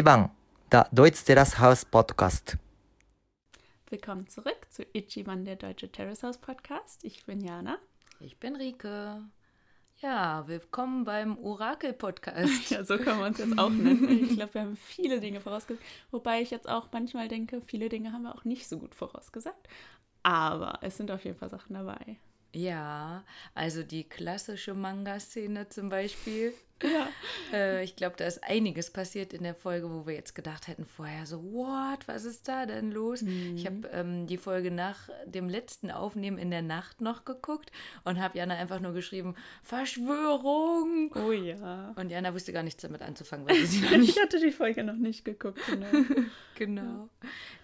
[0.00, 0.30] Ichiban,
[0.72, 2.56] der Deutsche Terrace House Podcast.
[3.90, 7.04] Willkommen zurück zu Ichiban, der Deutsche Terrace House Podcast.
[7.04, 7.76] Ich bin Jana.
[8.18, 9.22] Ich bin Rike.
[9.98, 12.70] Ja, willkommen beim Orakel-Podcast.
[12.70, 14.08] Ja, so kann man es jetzt auch nennen.
[14.08, 15.84] Ich glaube, wir haben viele Dinge vorausgesagt.
[16.10, 19.68] Wobei ich jetzt auch manchmal denke, viele Dinge haben wir auch nicht so gut vorausgesagt.
[20.22, 22.16] Aber es sind auf jeden Fall Sachen dabei.
[22.54, 23.22] Ja,
[23.54, 26.54] also die klassische Manga-Szene zum Beispiel.
[26.82, 27.08] Ja.
[27.52, 30.84] Äh, ich glaube, da ist einiges passiert in der Folge, wo wir jetzt gedacht hätten
[30.84, 33.22] vorher so, what, was ist da denn los?
[33.22, 33.56] Mhm.
[33.56, 37.72] Ich habe ähm, die Folge nach dem letzten Aufnehmen in der Nacht noch geguckt
[38.04, 41.12] und habe Jana einfach nur geschrieben, Verschwörung.
[41.16, 41.92] Oh ja.
[41.96, 44.84] Und Jana wusste gar nichts damit anzufangen, weil sie noch nicht Ich hatte die Folge
[44.84, 45.60] noch nicht geguckt.
[45.66, 45.88] Genau.
[46.60, 47.08] Genau.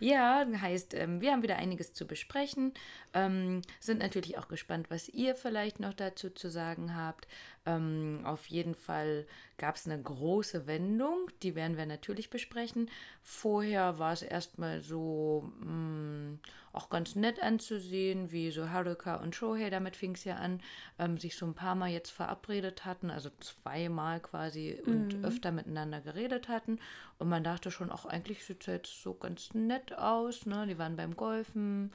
[0.00, 2.72] Ja, heißt, ähm, wir haben wieder einiges zu besprechen.
[3.12, 7.28] Ähm, sind natürlich auch gespannt, was ihr vielleicht noch dazu zu sagen habt.
[7.66, 9.26] Ähm, auf jeden Fall
[9.58, 12.88] gab es eine große Wendung, die werden wir natürlich besprechen.
[13.22, 16.38] Vorher war es erstmal so mh,
[16.72, 20.60] auch ganz nett anzusehen, wie so Haruka und Shohei, damit fing es ja an,
[20.98, 26.00] ähm, sich so ein paar Mal jetzt verabredet hatten, also zweimal quasi und öfter miteinander
[26.00, 26.78] geredet hatten.
[27.18, 30.46] Und man dachte schon, auch eigentlich sieht es jetzt so ganz nett aus.
[30.46, 30.66] Ne?
[30.68, 31.92] Die waren beim Golfen,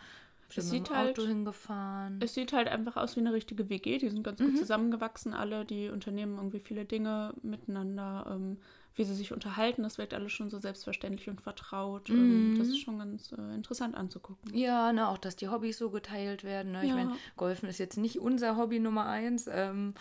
[0.53, 2.19] sind Es mit dem sieht halt- Auto hingefahren.
[2.21, 3.97] Es sieht halt einfach aus wie eine richtige WG.
[3.97, 5.65] Die sind ganz gut zusammengewachsen, alle.
[5.65, 8.25] Die unternehmen irgendwie viele Dinge miteinander.
[8.29, 8.57] Ähm,
[8.95, 12.09] wie sie sich unterhalten, das wirkt alles schon so selbstverständlich und vertraut.
[12.09, 14.53] Ähm, das ist schon ganz äh, interessant anzugucken.
[14.53, 16.73] Ja, ne, auch dass die Hobbys so geteilt werden.
[16.73, 16.81] Ne?
[16.83, 16.95] Ich Ja.
[16.95, 19.47] meine, Golfen ist jetzt nicht unser Hobby Nummer eins.
[19.49, 19.93] Ähm,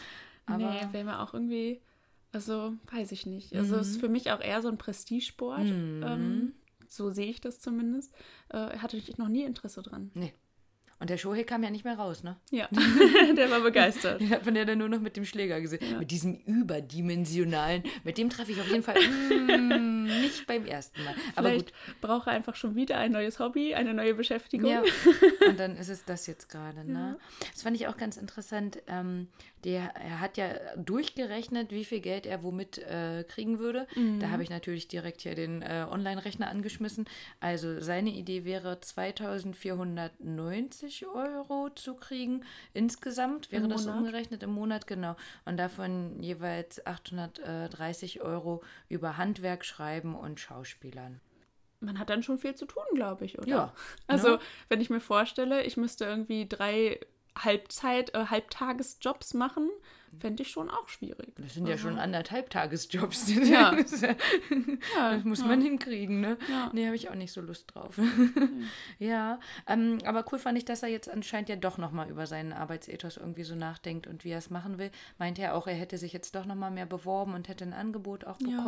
[0.47, 1.81] aber nee, wäre mir auch irgendwie,
[2.33, 3.55] also weiß ich nicht.
[3.55, 5.63] Also es ist für mich auch eher so ein Prestigesport.
[5.67, 6.03] Mhm.
[6.05, 6.53] Ähm,
[6.91, 8.13] so sehe ich das zumindest.
[8.51, 10.11] Äh, hatte ich noch nie Interesse dran.
[10.15, 10.35] nee.
[11.03, 12.37] Und der Shohei kam ja nicht mehr raus, ne?
[12.51, 12.69] Ja,
[13.35, 14.21] der war begeistert.
[14.21, 15.99] Den hat man ja dann nur noch mit dem Schläger gesehen.
[15.99, 17.85] Mit diesem überdimensionalen.
[18.05, 18.97] Mit dem treffe ich auf jeden Fall
[19.31, 21.15] mm, nicht beim ersten Mal.
[21.37, 22.01] Aber Vielleicht gut.
[22.03, 24.71] brauche einfach schon wieder ein neues Hobby, eine neue Beschäftigung.
[24.71, 24.83] Ja,
[25.49, 26.85] und dann ist es das jetzt gerade.
[26.85, 27.17] Ne?
[27.53, 28.83] Das fand ich auch ganz interessant.
[28.87, 29.29] Ähm,
[29.65, 33.87] der, er hat ja durchgerechnet, wie viel Geld er womit äh, kriegen würde.
[34.19, 37.07] Da habe ich natürlich direkt hier den äh, Online-Rechner angeschmissen.
[37.41, 42.45] Also seine Idee wäre 2490 Euro zu kriegen
[42.75, 43.51] insgesamt.
[43.53, 43.99] Wäre Im das Monat?
[44.01, 45.17] umgerechnet im Monat, genau.
[45.45, 51.21] Und davon jeweils 830 Euro über Handwerk, Schreiben und Schauspielern.
[51.81, 53.49] Man hat dann schon viel zu tun, glaube ich, oder?
[53.49, 53.73] Ja,
[54.07, 54.39] Also, ne?
[54.69, 57.01] wenn ich mir vorstelle, ich müsste irgendwie drei
[57.39, 59.71] Halbzeit, äh, Halbtagesjobs machen,
[60.19, 61.33] fände ich schon auch schwierig.
[61.37, 63.33] Das sind ja schon anderthalb Tagesjobs.
[63.49, 63.71] Ja.
[63.81, 64.15] Das, ja,
[65.13, 65.47] das muss ja.
[65.47, 66.37] man hinkriegen, ne?
[66.49, 66.71] Ja.
[66.73, 67.99] Nee, habe ich auch nicht so Lust drauf.
[68.99, 72.53] ja, ähm, aber cool fand ich, dass er jetzt anscheinend ja doch nochmal über seinen
[72.53, 74.91] Arbeitsethos irgendwie so nachdenkt und wie er es machen will.
[75.19, 78.25] Meinte er auch, er hätte sich jetzt doch nochmal mehr beworben und hätte ein Angebot
[78.25, 78.59] auch Ja.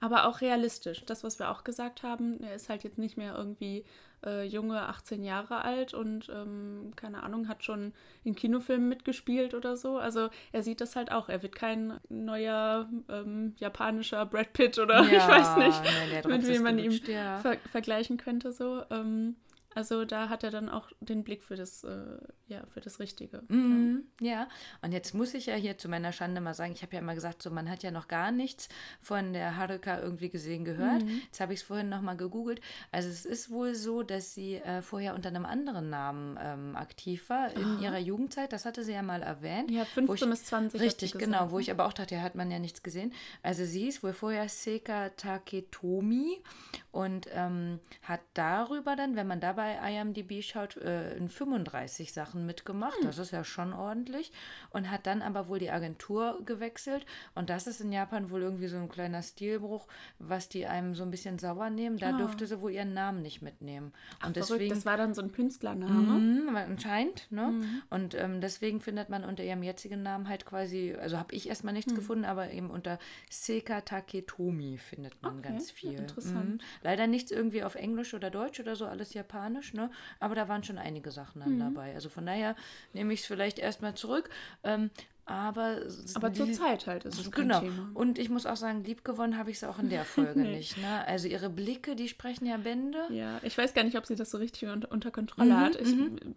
[0.00, 1.04] Aber auch realistisch.
[1.04, 3.84] Das, was wir auch gesagt haben, er ist halt jetzt nicht mehr irgendwie
[4.24, 7.92] äh, junge, 18 Jahre alt und, ähm, keine Ahnung, hat schon
[8.24, 9.98] in Kinofilmen mitgespielt oder so.
[9.98, 11.28] Also er sieht das halt auch.
[11.28, 16.62] Er wird kein neuer ähm, japanischer Brad Pitt oder ich weiß nicht, nee, mit wem
[16.62, 17.38] man ihm gelutscht, ja.
[17.38, 18.52] ver vergleichen könnte.
[18.52, 18.82] So.
[18.90, 19.36] Ähm,
[19.74, 22.18] also da hat er dann auch den Blick für das, äh,
[22.48, 23.42] ja, für das Richtige.
[23.48, 24.48] Mhm, ja,
[24.82, 27.14] und jetzt muss ich ja hier zu meiner Schande mal sagen, ich habe ja immer
[27.14, 28.68] gesagt, so man hat ja noch gar nichts
[29.00, 31.02] von der Haruka irgendwie gesehen, gehört.
[31.24, 32.60] Jetzt habe ich es vorhin nochmal gegoogelt.
[32.90, 37.28] Also es ist wohl so, dass sie äh, vorher unter einem anderen Namen ähm, aktiv
[37.28, 38.52] war in ihrer Jugendzeit.
[38.52, 39.70] Das hatte sie ja mal erwähnt.
[39.70, 41.62] Ja, wo 15 bis 20 hat sie Richtig, genau, wo ne?
[41.62, 43.12] ich aber auch dachte, ja, hat man ja nichts gesehen.
[43.42, 46.42] Also sie ist wohl vorher Seka Taketomi
[46.90, 52.46] und ähm, hat darüber dann, wenn man da bei IMDb schaut, äh, in 35 Sachen
[52.46, 52.96] mitgemacht.
[52.96, 53.06] Hm.
[53.06, 54.32] Das ist ja schon ordentlich.
[54.70, 57.06] Und hat dann aber wohl die Agentur gewechselt.
[57.36, 59.86] Und das ist in Japan wohl irgendwie so ein kleiner Stilbruch,
[60.18, 61.98] was die einem so ein bisschen sauer nehmen.
[61.98, 63.92] Da durfte sie wohl ihren Namen nicht mitnehmen.
[64.18, 66.18] Ach, und verrückt, deswegen das war dann so ein Künstlername.
[66.18, 67.54] Mhm, anscheinend, ne?
[67.88, 71.72] Und ähm, deswegen findet man unter ihrem jetzigen Namen halt quasi, also habe ich erstmal
[71.72, 72.98] nichts gefunden, aber eben unter
[73.30, 75.98] Seka Taketomi findet man Okay, ganz viel.
[76.00, 76.54] interessant.
[76.54, 76.58] Mhm.
[76.82, 79.90] Leider nichts irgendwie auf Englisch oder Deutsch oder so, alles Japanisch, ne?
[80.20, 81.94] Aber da waren schon einige Sachen dann dabei.
[81.94, 82.56] Also von daher
[82.92, 84.30] nehme ich es vielleicht erstmal zurück.
[84.64, 84.90] Ähm,
[85.24, 85.78] aber
[86.14, 87.60] Aber zur Zeit halt ist es Genau.
[87.60, 87.90] Thema.
[87.94, 90.76] Und ich muss auch sagen, lieb gewonnen habe ich es auch in der Folge nicht.
[90.78, 91.06] Ne?
[91.06, 92.98] Also ihre Blicke, die sprechen ja Bände.
[93.10, 95.80] Ja, ich weiß gar nicht, ob sie das so richtig unter, Kontrolle hat.
[95.80, 95.94] Ich,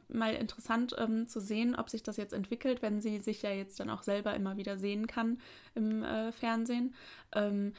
[0.07, 3.79] Mal interessant ähm, zu sehen, ob sich das jetzt entwickelt, wenn sie sich ja jetzt
[3.79, 5.39] dann auch selber immer wieder sehen kann
[5.73, 6.93] im äh, Fernsehen.
[7.33, 7.73] Ähm,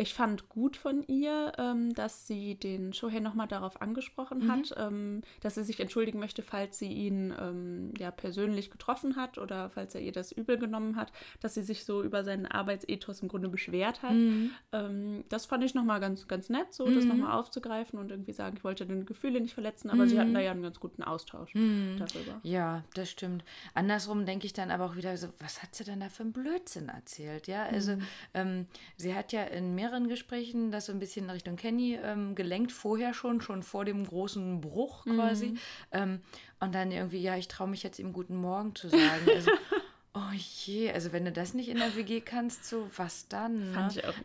[0.00, 4.50] ich fand gut von ihr, ähm, dass sie den Shohei nochmal darauf angesprochen Mhm.
[4.52, 9.38] hat, ähm, dass sie sich entschuldigen möchte, falls sie ihn ähm, ja persönlich getroffen hat
[9.38, 11.10] oder falls er ihr das übel genommen hat,
[11.40, 14.12] dass sie sich so über seinen Arbeitsethos im Grunde beschwert hat.
[14.14, 14.50] Mhm.
[14.70, 18.56] Ähm, das fand ich nochmal ganz, ganz nett, so das nochmal aufzugreifen und irgendwie sagen,
[18.56, 21.52] ich wollte deine Gefühle nicht verletzen, aber sie hatten da ja einen ganz guten Austausch
[21.52, 22.38] darüber.
[22.44, 23.44] Ja, das stimmt.
[23.74, 26.32] Andersrum denke ich dann aber auch wieder so, was hat sie denn da für einen
[26.32, 27.48] Blödsinn erzählt?
[27.48, 27.96] Ja, also
[28.34, 28.66] ähm,
[28.96, 32.72] sie hat ja in mehreren Gesprächen das so ein bisschen in Richtung Kenny ähm, gelenkt,
[32.72, 35.54] vorher schon, schon vor dem großen Bruch quasi.
[35.92, 36.20] Ähm,
[36.60, 39.26] und dann irgendwie, ja, ich traue mich jetzt ihm guten Morgen zu sagen.
[39.34, 39.50] Also,
[40.14, 43.72] oh je, also wenn du das nicht in der WG kannst, so was dann?
[43.72, 43.76] Ne?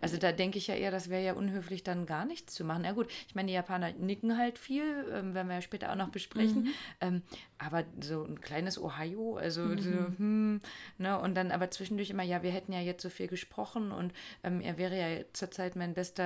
[0.01, 2.85] Also da denke ich ja eher, das wäre ja unhöflich, dann gar nichts zu machen.
[2.85, 5.95] Ja gut, ich meine, die Japaner nicken halt viel, ähm, werden wir ja später auch
[5.95, 6.69] noch besprechen.
[7.01, 7.21] Ähm,
[7.57, 10.59] aber so ein kleines Ohio, also so, hm,
[10.97, 14.13] ne, und dann aber zwischendurch immer, ja, wir hätten ja jetzt so viel gesprochen und
[14.43, 16.23] ähm, er wäre ja zurzeit mein bester,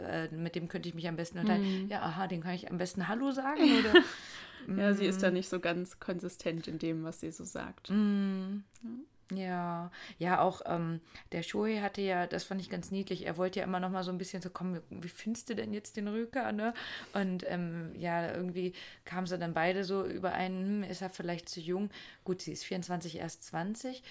[0.00, 1.88] äh, äh, mit dem könnte ich mich am besten unterhalten.
[1.88, 4.02] Ja, aha, den kann ich am besten Hallo sagen oder
[4.76, 7.90] Ja, sie ist da nicht so ganz konsistent in dem, was sie so sagt.
[9.32, 11.00] Ja, ja, auch ähm,
[11.32, 14.02] der Shohei hatte ja, das fand ich ganz niedlich, er wollte ja immer noch mal
[14.02, 16.74] so ein bisschen so, komm, wie findest du denn jetzt den Rüker, ne?
[17.12, 18.72] Und ähm, ja, irgendwie
[19.04, 21.90] kamen sie dann beide so überein, hm, ist er vielleicht zu jung?
[22.24, 24.02] Gut, sie ist 24, erst 20.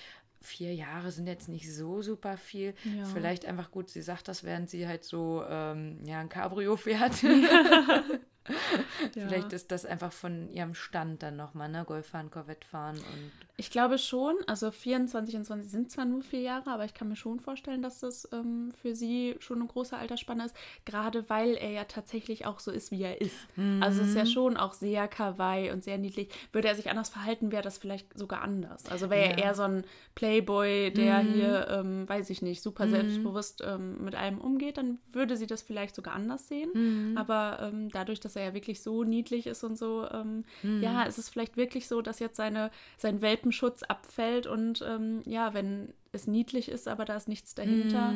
[0.41, 2.73] Vier Jahre sind jetzt nicht so super viel.
[2.97, 3.03] Ja.
[3.05, 7.13] Vielleicht einfach gut, sie sagt das, während sie halt so ähm, ja, ein Cabrio fährt.
[9.13, 11.83] Vielleicht ist das einfach von ihrem Stand dann nochmal, ne?
[11.85, 16.21] Golf fahren, Corvette fahren und Ich glaube schon, also 24 und 20 sind zwar nur
[16.21, 19.67] vier Jahre, aber ich kann mir schon vorstellen, dass das ähm, für sie schon eine
[19.67, 23.35] große Altersspanne ist, gerade weil er ja tatsächlich auch so ist, wie er ist.
[23.81, 26.29] Also es ist ja schon auch sehr kawaii und sehr niedlich.
[26.53, 28.85] Würde er sich anders verhalten, wäre das vielleicht sogar anders.
[28.85, 29.45] Also wäre er Ja.
[29.45, 29.83] eher so ein
[30.15, 35.35] Playboy, der hier, ähm, weiß ich nicht, super selbstbewusst ähm, mit allem umgeht, dann würde
[35.37, 36.71] sie das vielleicht sogar anders sehen.
[37.15, 40.45] Aber ähm, dadurch, dass er ja wirklich so niedlich ist und so, ähm,
[40.81, 45.53] ja, es ist vielleicht wirklich so, dass jetzt seine, sein Welpenschutz abfällt und ähm, ja,
[45.53, 48.13] wenn es niedlich ist, aber da ist nichts dahinter,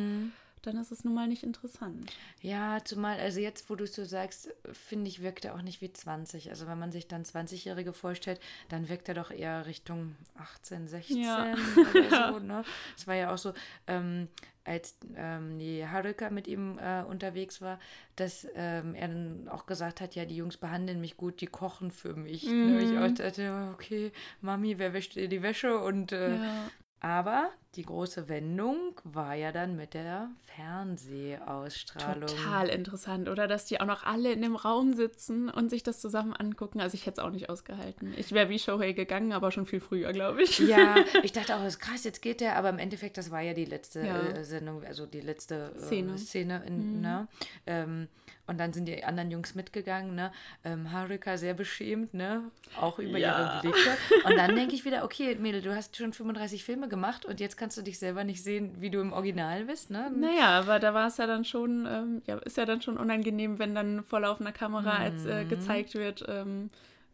[0.63, 2.11] dann ist es nun mal nicht interessant.
[2.41, 5.81] Ja, zumal, also jetzt, wo du es so sagst, finde ich, wirkt er auch nicht
[5.81, 6.49] wie 20.
[6.49, 8.39] Also wenn man sich dann 20-Jährige vorstellt,
[8.69, 11.53] dann wirkt er doch eher Richtung 18, 16 Ja.
[11.91, 12.39] oder so.
[12.39, 12.63] Ne?
[12.97, 13.53] Es war ja auch so,
[13.87, 14.27] ähm,
[14.65, 17.79] als ähm, die Haruka mit ihm äh, unterwegs war,
[18.15, 21.91] dass ähm, er dann auch gesagt hat, ja, die Jungs behandeln mich gut, die kochen
[21.91, 22.45] für mich.
[22.45, 22.81] Ne?
[22.81, 25.79] Ich auch dachte, okay, Mami, wer wäscht dir die Wäsche?
[25.79, 26.71] Und äh, Ja.
[27.03, 32.27] Aber die große Wendung war ja dann mit der Fernsehausstrahlung.
[32.27, 33.47] Total interessant, oder?
[33.47, 36.79] Dass die auch noch alle in dem Raum sitzen und sich das zusammen angucken.
[36.79, 38.13] Also ich hätte es auch nicht ausgehalten.
[38.17, 40.59] Ich wäre wie Shohei gegangen, aber schon viel früher, glaube ich.
[40.59, 43.41] Ja, ich dachte auch, das ist krass, jetzt geht der, aber im Endeffekt, das war
[43.41, 44.21] ja die letzte Ja.
[44.27, 46.17] äh, Sendung, also die letzte äh, Szene.
[46.17, 47.27] Szene in, ne?
[47.67, 48.07] Ähm,
[48.47, 50.31] und dann sind die anderen Jungs mitgegangen, ne?
[50.65, 52.41] Ähm, Haruka sehr beschämt, ne?
[52.79, 53.61] Auch über Ja.
[53.61, 53.97] ihre Blicke.
[54.25, 57.55] Und dann denke ich wieder, okay, Mädel, du hast schon 35 Filme gemacht und jetzt
[57.57, 60.11] kannst du dich selber nicht sehen, wie du im Original bist, ne?
[60.13, 63.59] Naja, aber da war es ja dann schon, ähm, ja, ist ja dann schon unangenehm,
[63.59, 66.69] wenn dann vor laufender Kamera als äh, gezeigt wird, ähm,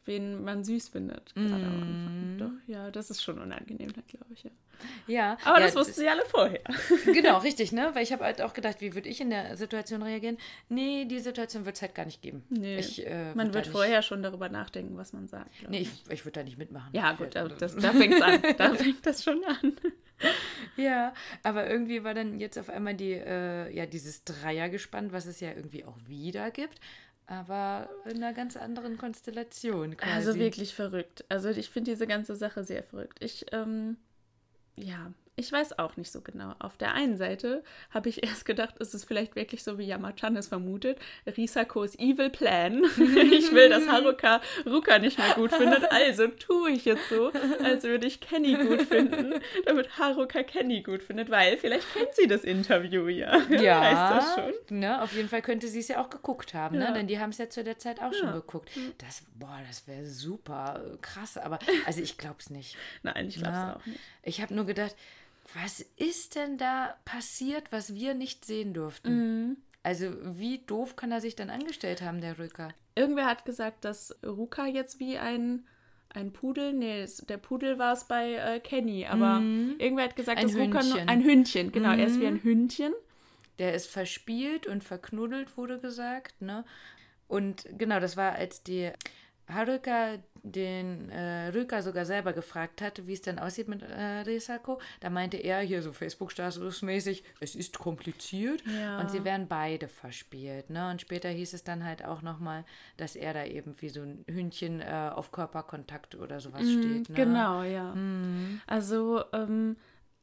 [0.10, 1.34] wen man süß findet.
[1.36, 2.38] Gerade am Anfang.
[2.40, 4.44] Doch, ja, das ist schon unangenehm, glaube ich.
[4.44, 4.52] Ja.
[5.08, 5.38] Ja.
[5.44, 6.62] Aber ja, das wussten sie alle vorher.
[7.06, 7.92] Genau, richtig, ne?
[7.94, 10.38] Weil ich habe halt auch gedacht, wie würde ich in der Situation reagieren?
[10.70, 12.44] Nee, die Situation wird es halt gar nicht geben.
[12.50, 15.50] Nee, Ich, äh, man wird da vorher schon darüber nachdenken, was man sagt.
[15.62, 16.90] Nicht, nee, ich, ich würde da nicht mitmachen.
[16.94, 18.42] Ja, gut, da, Ja, das, da fängt es an.
[18.58, 19.74] Da fängt das schon an.
[20.76, 21.14] Ja,
[21.44, 25.50] aber irgendwie war dann jetzt auf einmal die, äh, ja, dieses Dreiergespann, was es ja
[25.50, 26.80] irgendwie auch wieder gibt,
[27.30, 30.12] aber in einer ganz anderen Konstellation quasi.
[30.12, 31.24] Also wirklich verrückt.
[31.30, 33.24] Also ich finde diese ganze Sache sehr verrückt.
[33.24, 33.98] Ich, ähm,
[34.76, 36.54] ja, ich weiß auch nicht so genau.
[36.60, 40.36] Auf der einen Seite habe ich erst gedacht, ist es vielleicht wirklich so, wie Yamachan
[40.36, 40.98] es vermutet,
[41.38, 42.84] Risakos Evil Plan.
[43.32, 47.32] ich will, dass Haruka Ruka nicht mehr gut findet, also tue ich jetzt so,
[47.64, 49.34] als würde ich Kenny gut finden,
[49.66, 53.38] damit Haruka Kenny gut findet, weil vielleicht kennt sie das Interview ja.
[53.50, 54.36] Ja, Heißt das
[54.70, 54.80] schon?
[54.80, 56.88] Ne, auf jeden Fall könnte sie es ja auch geguckt haben, Ja.
[56.90, 56.94] ne?
[56.94, 58.34] denn die haben es ja zu der Zeit auch schon Ja.
[58.34, 58.70] geguckt.
[58.98, 62.76] Das, boah, das wäre super äh, krass, aber also ich glaube es nicht.
[63.04, 64.00] Nein, ich glaube es auch nicht.
[64.24, 64.96] Ich habe nur gedacht,
[65.54, 69.16] was ist denn da passiert, was wir nicht sehen durften?
[69.16, 69.58] Mhm.
[69.82, 72.70] Also wie doof kann er sich dann angestellt haben, der Rücker?
[72.96, 75.66] Irgendwer hat gesagt, dass Ruka jetzt wie ein,
[76.10, 79.42] ein Pudel, nee, der Pudel war es bei äh, Kenny, aber
[79.80, 80.50] irgendwer hat gesagt, Mhm.
[80.50, 81.04] Ein dass Ruka nur Hündchen.
[81.04, 81.10] Mhm.
[81.10, 82.94] ein Hündchen, genau, er ist wie ein Hündchen.
[83.58, 86.64] Der ist verspielt und verknuddelt, wurde gesagt, ne?
[87.28, 88.92] Und genau, das war, als die
[89.50, 94.80] Haruka den äh, Rüka sogar selber gefragt hat, wie es denn aussieht mit äh, Risako,
[95.02, 99.00] da meinte er hier so Facebook-Status-mäßig, es ist kompliziert Ja.
[99.00, 100.70] und sie werden beide verspielt.
[100.70, 100.90] Ne?
[100.92, 102.64] Und später hieß es dann halt auch nochmal,
[102.98, 107.10] dass er da eben wie so ein Hündchen äh, auf Körperkontakt oder sowas steht.
[107.10, 107.16] Ne?
[107.16, 107.94] Genau, ja.
[108.68, 109.76] Also, ähm,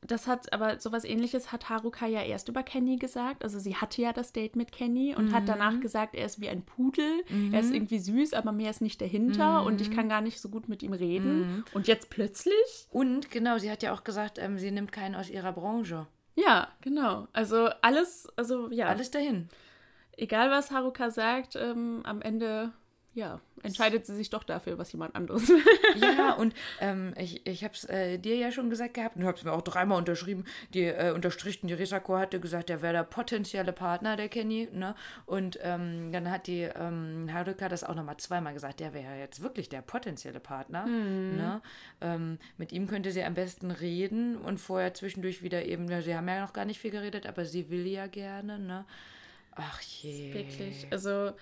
[0.07, 3.45] das hat, aber sowas ähnliches hat Haruka ja erst über Kenny gesagt.
[3.45, 6.49] Also sie hatte ja das Date mit Kenny und hat danach gesagt, er ist wie
[6.49, 7.25] ein Pudel.
[7.53, 10.49] Er ist irgendwie süß, aber mehr ist nicht dahinter und ich kann gar nicht so
[10.49, 11.65] gut mit ihm reden.
[11.75, 12.87] Und jetzt plötzlich?
[12.91, 16.07] Und genau, sie hat ja auch gesagt, ähm, sie nimmt keinen aus ihrer Branche.
[16.35, 17.29] Ja, genau.
[17.33, 19.49] Also alles, also ja, Alles dahin.
[20.17, 22.73] egal was Haruka sagt, ähm, am Ende,
[23.17, 25.63] ja, entscheidet sie sich doch dafür, was jemand anderes will.
[25.97, 29.27] Ja, und ähm, ich, ich habe es äh, dir ja schon gesagt gehabt und du
[29.27, 30.45] hast mir auch dreimal unterschrieben,
[30.75, 34.95] die äh, unterstrichen, die Risako hatte gesagt, der wäre der potenzielle Partner, der Kenny, ne?
[35.25, 39.41] Und ähm, dann hat die ähm, Haruka das auch nochmal zweimal gesagt, der wäre jetzt
[39.41, 41.63] wirklich der potenzielle Partner, ne?
[42.03, 46.15] Ähm, mit ihm könnte sie am besten reden und vorher zwischendurch wieder eben, ja, sie
[46.15, 48.85] haben ja noch gar nicht viel geredet, aber sie will ja gerne, ne?
[49.57, 50.35] Ach je.
[50.35, 50.87] Wirklich.
[50.91, 51.33] Also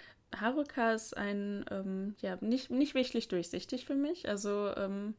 [0.41, 4.29] Haruka ist ein, ähm, ja, nicht, nicht wirklich durchsichtig für mich.
[4.29, 5.15] Also ähm,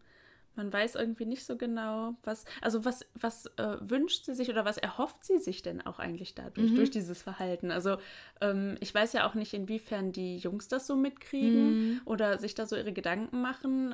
[0.56, 4.64] man weiß irgendwie nicht so genau, was, also was, was äh, wünscht sie sich oder
[4.64, 7.72] was erhofft sie sich denn auch eigentlich dadurch, durch dieses Verhalten?
[7.72, 7.98] Also
[8.42, 12.66] ähm, ich weiß ja auch nicht, inwiefern die Jungs das so mitkriegen oder sich da
[12.66, 13.94] so ihre Gedanken machen.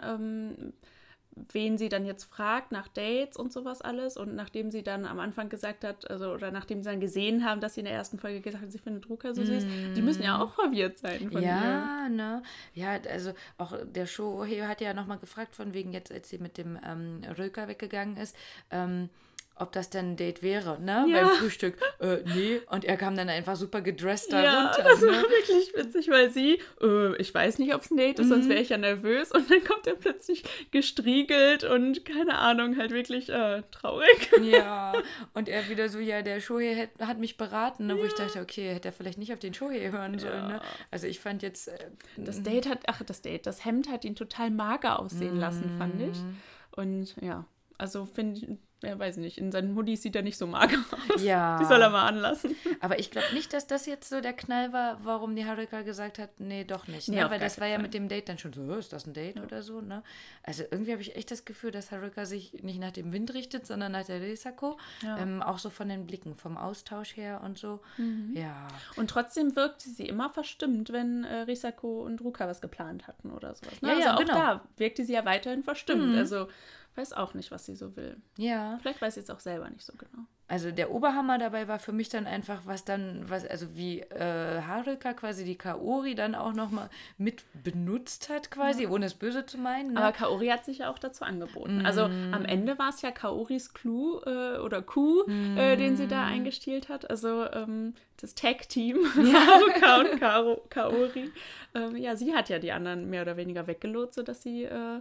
[1.51, 4.17] Wen sie dann jetzt fragt nach Dates und sowas alles.
[4.17, 7.61] Und nachdem sie dann am Anfang gesagt hat, also oder nachdem sie dann gesehen haben,
[7.61, 10.23] dass sie in der ersten Folge gesagt hat, sie findet Ruka so süß, die müssen
[10.23, 11.47] ja auch verwirrt sein von ihr.
[11.47, 12.43] Ja, ne?
[12.73, 16.57] Ja, also auch der Shohei hat ja nochmal gefragt, von wegen jetzt, als sie mit
[16.57, 18.35] dem ähm, Röker weggegangen ist,
[18.69, 19.09] ähm,
[19.55, 21.05] ob das denn ein Date wäre, ne?
[21.07, 21.21] Ja.
[21.25, 21.77] Beim Frühstück.
[21.99, 22.61] Äh, nee.
[22.69, 24.83] Und er kam dann einfach super gedresst da Ja, runter.
[24.83, 25.21] das war ne?
[25.23, 28.29] wirklich witzig, weil sie, äh, ich weiß nicht, ob es ein Date ist, Mhm.
[28.29, 29.31] sonst wäre ich ja nervös.
[29.31, 34.31] Und dann kommt er plötzlich gestriegelt und keine Ahnung, halt wirklich äh, traurig.
[34.41, 34.93] Ja,
[35.33, 37.97] und er wieder so, ja, der Shohei hat, hat mich beraten, ne?
[37.97, 40.47] wo ich dachte, okay, hätte er vielleicht nicht auf den Shohei hören sollen.
[40.47, 40.61] Ne?
[40.89, 41.77] Also ich fand jetzt, äh,
[42.17, 46.01] Das Date hat, ach, das Date, das Hemd hat ihn total mager aussehen lassen, fand
[46.01, 46.17] ich.
[46.17, 46.37] Mhm.
[46.71, 47.45] Und ja,
[47.77, 48.47] also finde ich,
[48.83, 50.77] ja, weiß ich nicht, in seinen Hoodies sieht er nicht so mager
[51.13, 51.23] aus.
[51.23, 51.57] Ja.
[51.59, 52.55] Die soll er mal anlassen.
[52.79, 56.17] Aber ich glaube nicht, dass das jetzt so der Knall war, warum die Haruka gesagt
[56.19, 57.07] hat, nee, doch nicht.
[57.07, 57.29] Nee, Ne?
[57.29, 57.83] Weil das war keinen ja Fall.
[57.83, 60.01] mit dem Date dann schon so, "Oh, ist das ein Date oder so, ne?
[60.43, 63.67] Also irgendwie habe ich echt das Gefühl, dass Haruka sich nicht nach dem Wind richtet,
[63.67, 64.77] sondern nach der Risako.
[65.03, 65.17] Ja.
[65.19, 67.81] Ähm, auch so von den Blicken, vom Austausch her und so.
[67.97, 68.31] Mhm.
[68.35, 68.67] Ja.
[68.95, 73.53] Und trotzdem wirkte sie immer verstimmt, wenn äh, Risako und Ruka was geplant hatten oder
[73.53, 73.81] sowas.
[73.81, 73.89] Ne?
[73.89, 74.33] Ja, also ja, auch genau.
[74.33, 74.37] Mhm.
[74.37, 76.17] da wirkte sie ja weiterhin verstimmt.
[76.17, 76.47] Also
[76.95, 78.17] weiß auch nicht, was sie so will.
[78.37, 78.77] Ja.
[78.81, 80.25] Vielleicht weiß sie es auch selber nicht so genau.
[80.47, 84.61] Also der Oberhammer dabei war für mich dann einfach, was dann, was, also wie äh,
[84.61, 89.57] Haruka quasi die Kaori dann auch nochmal mit benutzt hat, quasi, ohne es böse zu
[89.57, 89.93] meinen.
[89.93, 90.01] Ne?
[90.01, 91.85] Aber Kaori hat sich ja auch dazu angeboten.
[91.85, 92.33] Also Mhm.
[92.33, 96.09] am Ende war es ja Kaoris Clou äh, oder Coup, äh, den sie Mhm.
[96.09, 97.09] da eingestielt hat.
[97.09, 101.31] Also ähm, das Tag-Team Haruka und Karo, Kaori.
[101.75, 104.99] Ähm, ja, sie hat ja die anderen mehr oder weniger weggelotst, sodass sie äh,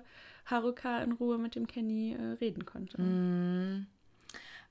[0.51, 3.01] Haruka in Ruhe mit dem Kenny äh, reden konnte.
[3.01, 3.87] Mhm.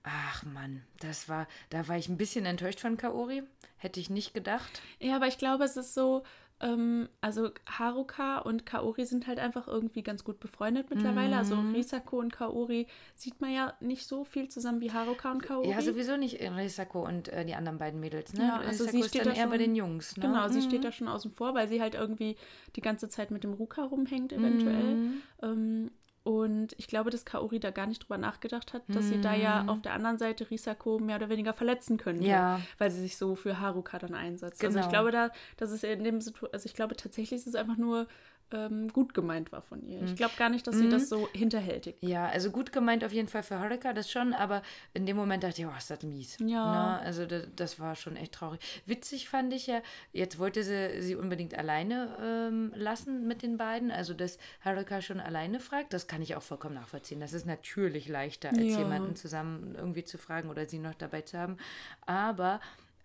[0.03, 3.43] Ach Mann, das war, da war ich ein bisschen enttäuscht von Kaori.
[3.77, 4.81] Hätte ich nicht gedacht.
[4.99, 6.23] Ja, aber ich glaube, es ist so,
[6.61, 11.37] ähm, also Haruka und Kaori sind halt einfach irgendwie ganz gut befreundet mittlerweile.
[11.37, 11.73] Also Mhm.
[11.73, 15.69] Risako und Kaori sieht man ja nicht so viel zusammen wie Haruka und Kaori.
[15.69, 18.45] Ja, sowieso nicht Risako und äh, die anderen beiden Mädels, ne?
[18.47, 20.23] Ja, also Risako sie steht dann da eher bei schon- den Jungs, ne?
[20.23, 20.63] Genau, sie Mhm.
[20.63, 22.35] steht da schon außen vor, weil sie halt irgendwie
[22.75, 24.95] die ganze Zeit mit dem Ruka rumhängt, eventuell.
[24.95, 25.21] Mhm.
[25.41, 25.91] Ähm,
[26.29, 29.65] und ich glaube, dass Kaori da gar nicht drüber nachgedacht hat, dass sie da ja
[29.65, 32.21] auf der anderen Seite Risako mehr oder weniger verletzen könnte.
[32.21, 32.29] Mhm.
[32.29, 32.61] Ja.
[32.77, 34.63] Weil sie sich so für Haruka dann einsetzt.
[34.63, 34.91] Also ich Genau.
[34.93, 38.05] glaube, da, dass es in dem Situ also ich glaube tatsächlich, dass es einfach nur
[38.53, 40.01] ähm, gut gemeint war von ihr.
[40.03, 41.95] Ich glaube gar nicht, dass sie das so hinterhältig.
[42.01, 44.61] Ja, also gut gemeint auf jeden Fall für Haruka, das schon, aber
[44.93, 46.37] in dem Moment dachte ich, oh, ist das mies.
[46.39, 46.97] Ja.
[46.97, 46.99] Ne?
[46.99, 48.59] Also das, das war schon echt traurig.
[48.85, 49.81] Witzig fand ich ja,
[50.13, 55.19] jetzt wollte sie sie unbedingt alleine ähm, lassen mit den beiden, also dass Haruka schon
[55.19, 57.19] alleine fragt, das kann ich auch vollkommen nachvollziehen.
[57.19, 58.79] Das ist natürlich leichter, als Ja.
[58.79, 61.57] jemanden zusammen irgendwie zu fragen oder sie noch dabei zu haben.
[62.05, 62.59] Aber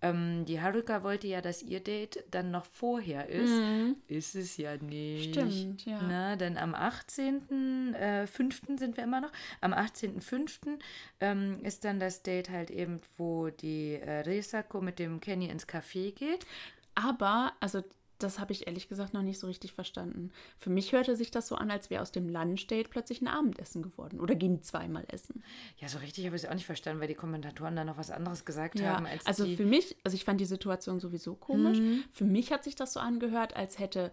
[0.04, 3.50] ähm, die Haruka wollte ja, dass ihr Date dann noch vorher ist.
[4.06, 5.34] Ist es ja nicht.
[5.37, 5.50] Mhm.
[5.50, 6.02] Stimmt, ja.
[6.06, 7.94] Na, denn am 18.05.
[7.94, 8.62] Äh, 5.
[8.78, 9.32] sind wir immer noch.
[9.62, 10.78] Am 18.05.
[11.20, 15.66] Ähm, ist dann das Date halt eben, wo die äh, Risako mit dem Kenny ins
[15.66, 16.44] Café geht.
[16.94, 17.82] Aber, also
[18.18, 20.30] das habe ich ehrlich gesagt noch nicht so richtig verstanden.
[20.59, 23.83] Für mich hörte sich das so an, als wäre aus dem Lunch-Date plötzlich ein Abendessen
[23.83, 24.21] geworden.
[24.21, 25.42] Oder gehen die zweimal essen?
[25.78, 28.11] Ja, so richtig habe ich es auch nicht verstanden, weil die Kommentatoren da noch was
[28.11, 29.06] anderes gesagt Ja, haben.
[29.06, 31.78] Als also für mich, also ich fand die Situation sowieso komisch.
[32.12, 34.12] Für mich hat sich das so angehört, als hätte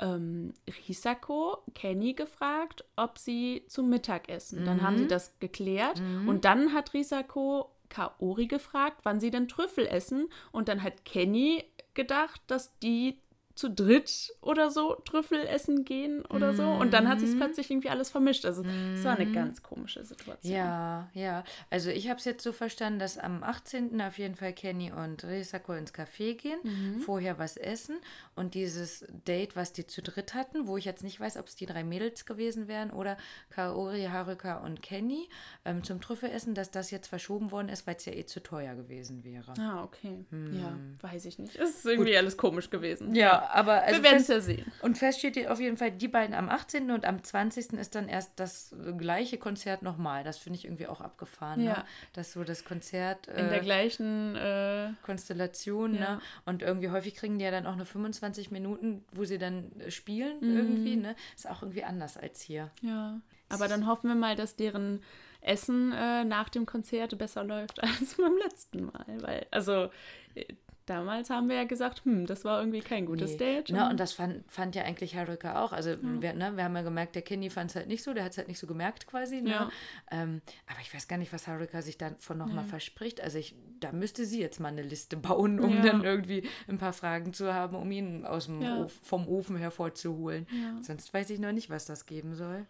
[0.00, 0.54] ähm,
[0.88, 4.64] Risako Kenny gefragt, ob sie zum Mittagessen.
[4.64, 9.86] Dann haben sie das geklärt und dann hat Risako Kaori gefragt, wann sie denn Trüffel
[9.86, 13.18] essen und dann hat Kenny gedacht, dass die
[13.54, 17.90] zu dritt oder so Trüffel essen gehen oder so und dann hat sich plötzlich irgendwie
[17.90, 18.44] alles vermischt.
[18.46, 18.64] Also
[18.94, 20.54] es war eine ganz komische Situation.
[20.54, 21.44] Ja, ja.
[21.68, 24.00] Also ich habe es jetzt so verstanden, dass am 18.
[24.00, 27.00] auf jeden Fall Kenny und Risako ins Café gehen, Mhm.
[27.00, 27.98] vorher was essen
[28.34, 31.56] und dieses Date, was die zu dritt hatten, wo ich jetzt nicht weiß, ob es
[31.56, 33.16] die drei Mädels gewesen wären oder
[33.50, 35.28] Kaori, Haruka und Kenny
[35.64, 38.74] ähm, zum Trüffelessen, dass das jetzt verschoben worden ist, weil es ja eh zu teuer
[38.74, 39.52] gewesen wäre.
[39.58, 40.24] Ah, okay.
[40.52, 41.56] Ja, weiß ich nicht.
[41.56, 43.14] Es ist irgendwie alles komisch gewesen.
[43.14, 44.70] Ja, aber also Wir werden es ja sehen.
[44.82, 46.90] Und fest steht auf jeden Fall, die beiden am 18.
[46.90, 47.72] und am 20.
[47.74, 50.24] ist dann erst das äh, gleiche Konzert nochmal.
[50.24, 51.60] Das finde ich irgendwie auch abgefahren.
[51.60, 51.66] Ne?
[51.70, 51.84] Ja.
[52.12, 56.00] Dass so das Konzert In der äh, gleichen, äh, Konstellation, Ja.
[56.16, 56.20] ne?
[56.44, 59.90] Und irgendwie häufig kriegen die ja dann auch nur 25 Minuten, wo sie dann äh,
[59.90, 61.02] spielen irgendwie, Mhm.
[61.02, 61.16] ne?
[61.36, 62.70] Ist auch irgendwie anders als hier.
[62.82, 63.20] ja.
[63.52, 65.02] Aber dann hoffen wir mal, dass deren
[65.40, 69.04] Essen äh, nach dem Konzert besser läuft als beim letzten Mal.
[69.22, 69.90] Weil, also,
[70.36, 70.44] äh,
[70.90, 73.36] damals haben wir ja gesagt, hm, das war irgendwie kein gutes Nee.
[73.38, 73.70] Date.
[73.70, 75.72] Ne, und das fand, fand ja eigentlich Haruka auch.
[75.72, 78.24] Also wir, ne, wir haben ja gemerkt, der Kenny fand es halt nicht so, der
[78.24, 79.40] hat es halt nicht so gemerkt quasi.
[79.40, 79.50] Ne?
[79.50, 79.70] Ja.
[80.10, 83.20] Ähm, aber ich weiß gar nicht, was Haruka sich davon nochmal verspricht.
[83.22, 85.82] Also ich, da müsste sie jetzt mal eine Liste bauen, um Ja.
[85.82, 88.78] dann irgendwie ein paar Fragen zu haben, um ihn aus dem Ja.
[88.84, 90.46] Of, vom Ofen hervorzuholen.
[90.50, 90.82] Ja.
[90.82, 92.66] Sonst weiß ich noch nicht, was das geben soll.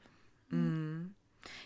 [0.50, 1.14] Mm.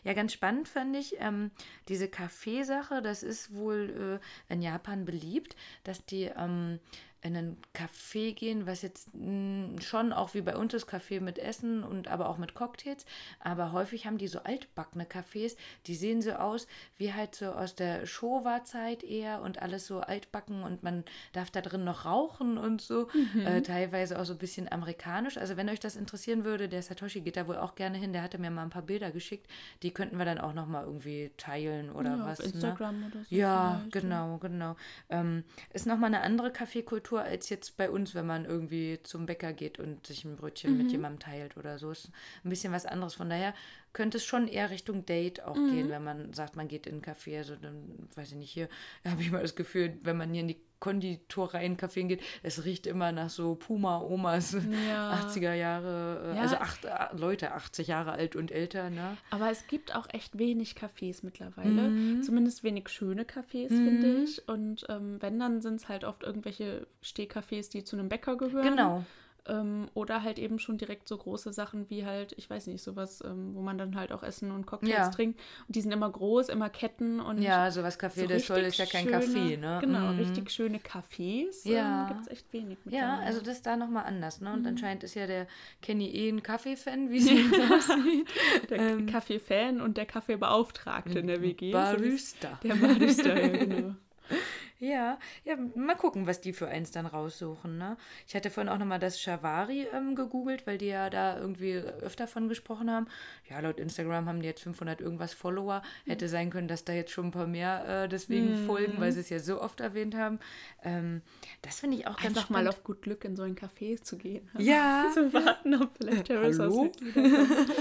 [0.03, 1.51] Ja, ganz spannend fand ich ähm,
[1.89, 3.03] diese Kaffeesache.
[3.03, 6.79] Das ist wohl äh, in Japan beliebt, dass die ähm,
[7.25, 11.39] in ein Café gehen, was jetzt mh, schon auch wie bei uns ist, Café mit
[11.39, 13.07] Essen und aber auch mit Cocktails.
[13.41, 16.67] Aber häufig haben die so altbackene Cafés, die sehen so aus
[16.99, 21.03] wie halt so aus der Showa-Zeit eher und alles so altbacken und man
[21.33, 23.09] darf da drin noch rauchen und so.
[23.45, 25.39] Äh, teilweise auch so ein bisschen amerikanisch.
[25.39, 28.13] Also wenn euch das interessieren würde, der Satoshi geht da wohl auch gerne hin.
[28.13, 29.47] Der hatte mir mal ein paar Bilder geschickt.
[29.83, 32.41] Die könnten wir dann auch noch mal irgendwie teilen oder ja, was.
[32.41, 32.53] auf ne?
[32.53, 33.35] Instagram oder so.
[33.35, 34.77] Ja, vielleicht, genau, genau.
[35.09, 39.53] Ähm, ist nochmal eine andere Kaffeekultur als jetzt bei uns, wenn man irgendwie zum Bäcker
[39.53, 40.79] geht und sich ein Brötchen Mhm.
[40.79, 41.91] mit jemandem teilt oder so.
[41.91, 42.11] Ist
[42.45, 43.15] ein bisschen was anderes.
[43.15, 43.55] Von daher
[43.93, 45.69] könnte es schon eher Richtung Date auch Mhm.
[45.71, 47.37] gehen, wenn man sagt, man geht in einen Café.
[47.39, 48.69] Also dann, weiß ich nicht, hier
[49.05, 52.65] habe ich mal das Gefühl, wenn man hier in die Konditorei in Café geht, es
[52.67, 54.53] riecht immer nach so Puma-Omas,
[54.87, 55.15] Ja.
[55.27, 56.43] 80er Jahre, äh, Ja.
[56.43, 59.17] also acht, äh, Leute, 80 Jahre alt und älter, ne?
[59.31, 61.89] Aber es gibt auch echt wenig Cafés mittlerweile.
[61.89, 62.23] Mhm.
[62.23, 64.47] Zumindest wenig schöne Cafés, finde ich.
[64.47, 68.69] Und ähm, wenn, dann sind es halt oft irgendwelche Stehcafés, die zu einem Bäcker gehören.
[68.69, 69.05] Genau.
[69.47, 73.23] Ähm, oder halt eben schon direkt so große Sachen wie halt, ich weiß nicht, sowas,
[73.23, 75.09] ähm, wo man dann halt auch Essen und Cocktails Ja.
[75.11, 75.39] trinkt.
[75.69, 78.79] Und die sind immer groß, immer Ketten und Ja, sowas Café so del Sol ist
[78.79, 79.79] ja kein schöne- Café, ne?
[79.83, 80.19] Genau, Mhm.
[80.19, 81.69] richtig schöne Cafés.
[81.69, 82.01] Ja.
[82.03, 83.23] Ähm, gibt es echt wenig Ja, mittlerweile.
[83.27, 84.51] also das ist da nochmal anders, ne?
[84.51, 84.67] Und Mhm.
[84.69, 85.47] anscheinend ist ja der
[85.83, 88.27] Kenny eh ein Kaffee-Fan, wie sie aussieht.
[88.71, 91.71] der ähm, Kaffee-Fan und der Kaffeebeauftragte in der WG.
[91.71, 92.59] Barista.
[92.63, 93.95] Der Barista, ja, genau.
[94.85, 97.97] Ja, ja, mal gucken, was die für eins dann raussuchen, ne?
[98.27, 102.27] Ich hatte vorhin auch nochmal das Shavari ähm, gegoogelt, weil die ja da irgendwie öfter
[102.27, 103.07] von gesprochen haben.
[103.49, 105.83] Ja, laut Instagram haben die jetzt 500 irgendwas Follower.
[106.07, 109.21] Hätte sein können, dass da jetzt schon ein paar mehr äh, deswegen folgen, weil sie
[109.21, 110.39] es ja so oft erwähnt haben.
[110.83, 111.23] Ähm,
[111.63, 112.69] das finde ich auch ganz Einfach mal spannend.
[112.69, 114.51] auf gut Glück in so ein Café zu gehen.
[114.59, 115.11] Ja.
[115.15, 116.91] Zu warten, ob vielleicht Terrace Hallo?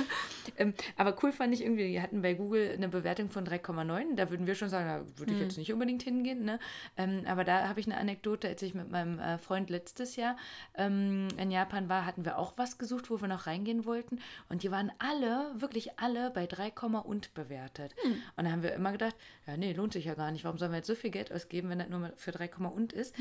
[0.58, 4.16] Ähm, aber cool fand ich irgendwie, die hatten bei Google eine Bewertung von 3,9.
[4.16, 5.44] Da würden wir schon sagen, da würde ich Mhm.
[5.46, 6.44] jetzt nicht unbedingt hingehen.
[6.46, 6.60] Ne?
[6.98, 10.38] Ähm, aber da habe ich eine Anekdote, als ich mit meinem äh, Freund letztes Jahr
[10.76, 14.20] ähm, in Japan war, hatten wir auch was gesucht, wo wir noch reingehen wollten.
[14.50, 16.72] Und die waren alle, wirklich alle bei 3,
[17.04, 17.94] und bewertet.
[18.02, 18.22] Hm.
[18.36, 19.16] Und da haben wir immer gedacht,
[19.48, 20.44] ja, nee, lohnt sich ja gar nicht.
[20.44, 23.16] Warum sollen wir jetzt so viel Geld ausgeben, wenn das nur für 3, und ist?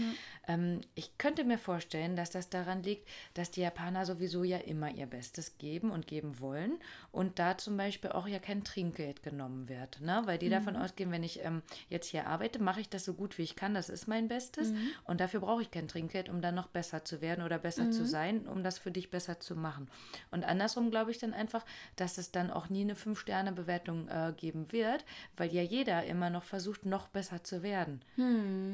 [0.46, 4.90] Ähm, ich könnte mir vorstellen, dass das daran liegt, dass die Japaner sowieso ja immer
[4.90, 6.78] ihr Bestes geben und geben wollen
[7.10, 10.22] und da zum Beispiel auch ja kein Trinkgeld genommen wird, ne?
[10.24, 13.38] weil die davon ausgehen, wenn ich ähm, jetzt hier arbeite, mache ich das so gut
[13.38, 14.72] wie ich kann, das ist mein Bestes
[15.04, 18.04] und dafür brauche ich kein Trinkgeld, um dann noch besser zu werden oder besser zu
[18.04, 19.88] sein, um das für dich besser zu machen.
[20.32, 24.72] Und andersrum glaube ich dann einfach, dass es dann auch nie eine Fünf-Sterne-Bewertung äh, geben
[24.72, 25.04] wird,
[25.36, 28.00] weil ja jeder immer noch versucht, noch besser zu werden.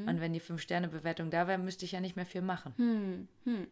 [0.08, 2.72] Und wenn die Fünf-Sterne-Bewertung da wäre, müsste ich ja nicht mehr viel machen.
[2.76, 3.66] Hm, hm.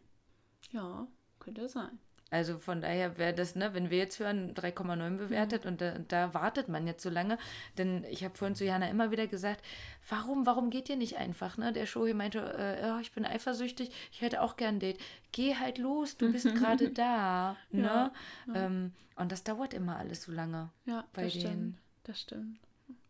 [0.69, 1.07] Ja,
[1.39, 1.97] könnte sein.
[2.29, 6.33] Also von daher wäre das, ne, wenn wir jetzt hören, 3,9 bewertet und da, da
[6.33, 7.37] wartet man jetzt so lange.
[7.77, 9.63] Denn ich habe vorhin zu Jana immer wieder gesagt,
[10.09, 11.57] warum, warum geht ihr nicht einfach?
[11.57, 11.71] Ne?
[11.71, 14.99] Der Show hier meinte, äh, ja, ich bin eifersüchtig, ich hätte auch gern ein Date.
[15.31, 17.55] Geh halt los, du bist gerade da.
[17.71, 18.11] Ne?
[18.53, 20.69] Ähm, und das dauert immer alles so lange.
[20.85, 21.45] Ja, Bei das denen.
[21.45, 21.77] stimmt.
[22.03, 22.59] Das stimmt.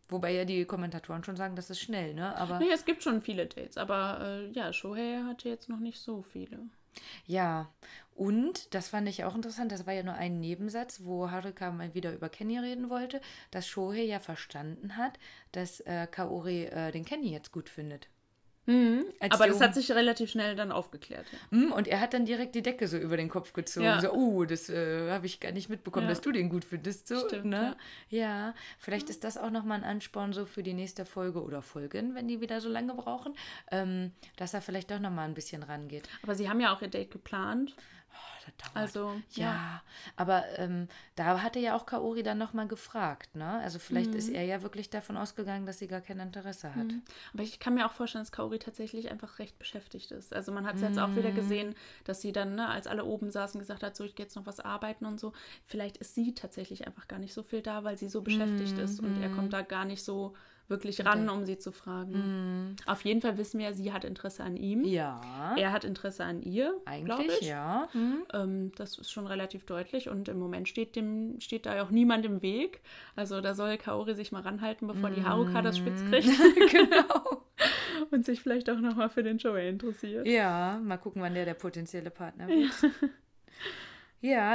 [0.08, 2.34] Wobei ja die Kommentatoren schon sagen, das ist schnell, ne?
[2.36, 6.00] Aber Naja, es gibt schon viele Dates, aber äh, ja, Shohei hatte jetzt noch nicht
[6.00, 6.60] so viele.
[7.26, 7.68] Ja,
[8.18, 11.94] Und das fand ich auch interessant, das war ja nur ein Nebensatz, wo Haruka mal
[11.94, 13.20] wieder über Kenny reden wollte,
[13.52, 15.20] dass Shohei ja verstanden hat,
[15.52, 18.08] dass äh, Kaori äh, den Kenny jetzt gut findet.
[18.66, 19.04] Mhm.
[19.30, 21.24] Aber das hat sich relativ schnell dann aufgeklärt.
[21.32, 21.56] Ja.
[21.56, 23.86] Mm, Und er hat dann direkt die Decke so über den Kopf gezogen.
[23.86, 24.00] Ja.
[24.00, 26.10] So, oh, das äh, habe ich gar nicht mitbekommen, Ja.
[26.10, 27.08] dass du den gut findest.
[27.08, 27.76] So, Stimmt, ne?
[28.10, 32.14] Ja, vielleicht ist das auch nochmal ein Ansporn so für die nächste Folge oder Folgen,
[32.14, 33.32] wenn die wieder so lange brauchen,
[33.70, 36.06] ähm, dass er vielleicht doch nochmal ein bisschen rangeht.
[36.22, 37.74] Aber sie haben ja auch ihr Date geplant.
[38.12, 38.72] Oh.
[38.74, 39.82] Also, ja, ja.
[40.16, 43.60] aber ähm, da hatte ja auch Kaori dann nochmal gefragt, ne?
[43.60, 44.18] Also vielleicht Mhm.
[44.18, 46.86] ist er ja wirklich davon ausgegangen, dass sie gar kein Interesse hat.
[47.34, 50.32] Aber ich kann mir auch vorstellen, dass Kaori tatsächlich einfach recht beschäftigt ist.
[50.34, 53.30] Also man hat es jetzt auch wieder gesehen, dass sie dann, ne, als alle oben
[53.30, 55.32] saßen, gesagt hat, so ich gehe jetzt noch was arbeiten und so.
[55.66, 59.00] Vielleicht ist sie tatsächlich einfach gar nicht so viel da, weil sie so beschäftigt ist
[59.00, 60.34] und er kommt da gar nicht so
[60.68, 62.76] wirklich ran, um sie zu fragen.
[62.86, 64.84] Auf jeden Fall wissen wir, sie hat Interesse an ihm.
[64.84, 67.48] Ja, Er hat Interesse an ihr, eigentlich, ich.
[67.48, 67.88] ja.
[67.92, 68.24] Hm.
[68.32, 71.90] Ähm, das ist schon relativ deutlich und im Moment steht, dem, steht da ja auch
[71.90, 72.80] niemand im Weg.
[73.16, 76.28] Also da soll Kaori sich mal ranhalten, bevor die Haruka das spitz kriegt
[76.70, 77.42] genau.
[78.10, 80.26] und sich vielleicht auch nochmal für den Joey interessiert.
[80.26, 82.70] Ja, mal gucken, wann der der potenzielle Partner wird.
[82.82, 82.88] Ja,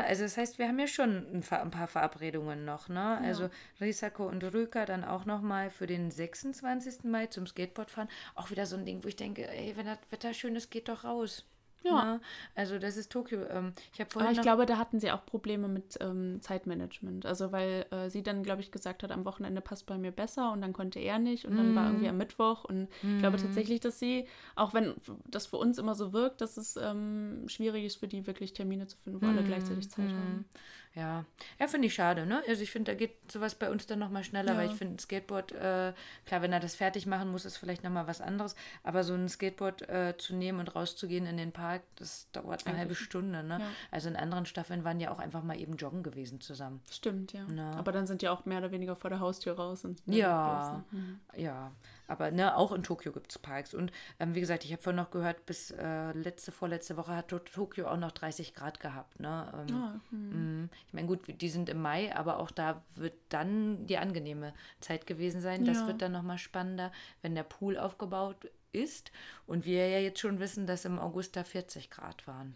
[0.03, 3.17] also das heißt, wir haben ja schon ein, ein paar Verabredungen noch, ne?
[3.19, 3.49] Also
[3.79, 7.05] Risako und Rüka dann auch nochmal für den 26.
[7.05, 8.09] Mai zum Skateboardfahren.
[8.35, 10.89] Auch wieder so ein Ding, wo ich denke, ey, wenn das Wetter schön ist, geht
[10.89, 11.45] doch raus.
[11.83, 12.05] Ja.
[12.05, 12.21] Ne?
[12.55, 13.41] Also das ist Tokio.
[13.49, 16.41] Ähm, ich habe Aber vorhin ich noch, glaube, da hatten sie auch Probleme mit ähm,
[16.41, 17.25] Zeitmanagement.
[17.25, 20.51] Also weil äh, sie dann, glaube ich, gesagt hat, am Wochenende passt bei mir besser
[20.51, 22.63] und dann konnte er nicht und dann war irgendwie am Mittwoch.
[22.63, 24.93] Und ich glaube tatsächlich, dass sie, auch wenn
[25.25, 28.87] das für uns immer so wirkt, dass es ähm, schwierig ist für die wirklich Termine
[28.87, 30.45] zu finden, wo alle gleichzeitig Zeit haben.
[30.95, 31.25] Ja,
[31.59, 32.43] ja finde ich schade, ne?
[32.47, 34.71] Also ich finde, da geht sowas bei uns dann nochmal schneller, weil Ja.
[34.71, 35.93] ich finde, ein Skateboard, äh,
[36.25, 39.27] klar, wenn er das fertig machen muss, ist vielleicht nochmal was anderes, aber so ein
[39.27, 43.57] Skateboard äh, zu nehmen und rauszugehen in den Park, das dauert eine halbe Stunde, ne?
[43.59, 43.67] ja.
[43.89, 46.79] Also in anderen Staffeln waren ja auch einfach mal eben joggen gewesen zusammen.
[46.91, 47.45] Stimmt, ja.
[47.49, 47.71] Na.
[47.75, 49.83] Aber dann sind die auch mehr oder weniger vor der Haustür raus.
[49.85, 51.19] Und Ja, ne?
[51.41, 51.71] ja.
[52.07, 53.73] Aber ne, auch in Tokio gibt es Parks.
[53.73, 57.29] Und ähm, wie gesagt, ich habe vorhin noch gehört, bis äh, letzte, vorletzte Woche hat
[57.29, 59.19] To- Tokio auch noch 30 Grad gehabt.
[59.21, 59.65] Ne?
[59.69, 60.69] Ähm, Ah, hm.
[60.82, 64.52] Mm, Ich meine, gut, die sind im Mai, aber auch da wird dann die angenehme
[64.80, 65.64] Zeit gewesen sein.
[65.64, 65.86] Das Ja.
[65.88, 69.10] wird dann nochmal spannender, wenn der Pool aufgebaut ist.
[69.46, 72.54] Und wir ja jetzt schon wissen, dass im August da 40 Grad waren.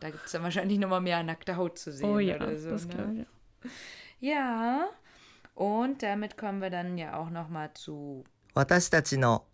[0.00, 2.08] Da gibt es dann wahrscheinlich nochmal mehr nackte Haut zu sehen.
[2.10, 2.94] Oh ja, oder so, das ne?
[2.94, 3.70] glaube ich.
[4.20, 4.88] Ja,
[5.54, 9.44] und damit kommen wir dann ja auch nochmal zu 私たちの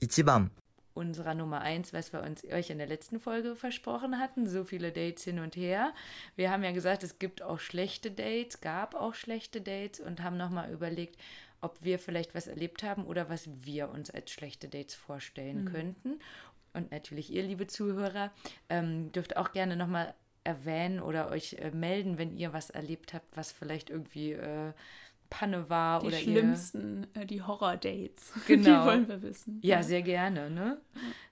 [0.00, 0.50] 一番
[0.97, 4.47] unserer Nummer eins, was wir uns euch in der letzten Folge versprochen hatten.
[4.47, 5.93] So viele Dates hin und her.
[6.35, 10.37] Wir haben ja gesagt, es gibt auch schlechte Dates, gab auch schlechte Dates und haben
[10.37, 11.17] nochmal überlegt,
[11.61, 16.19] ob wir vielleicht was erlebt haben oder was wir uns als schlechte Dates vorstellen könnten.
[16.73, 18.31] Und natürlich ihr, liebe Zuhörer,
[18.69, 23.35] ähm, dürft auch gerne nochmal erwähnen oder euch äh, melden, wenn ihr was erlebt habt,
[23.35, 24.73] was vielleicht irgendwie äh,
[25.29, 28.33] Panne war Die oder schlimmsten, äh, die Horror-Dates.
[28.47, 28.81] Genau.
[28.81, 29.59] Die wollen wir wissen.
[29.61, 29.69] ihr.
[29.69, 30.79] Ja, sehr gerne, ne?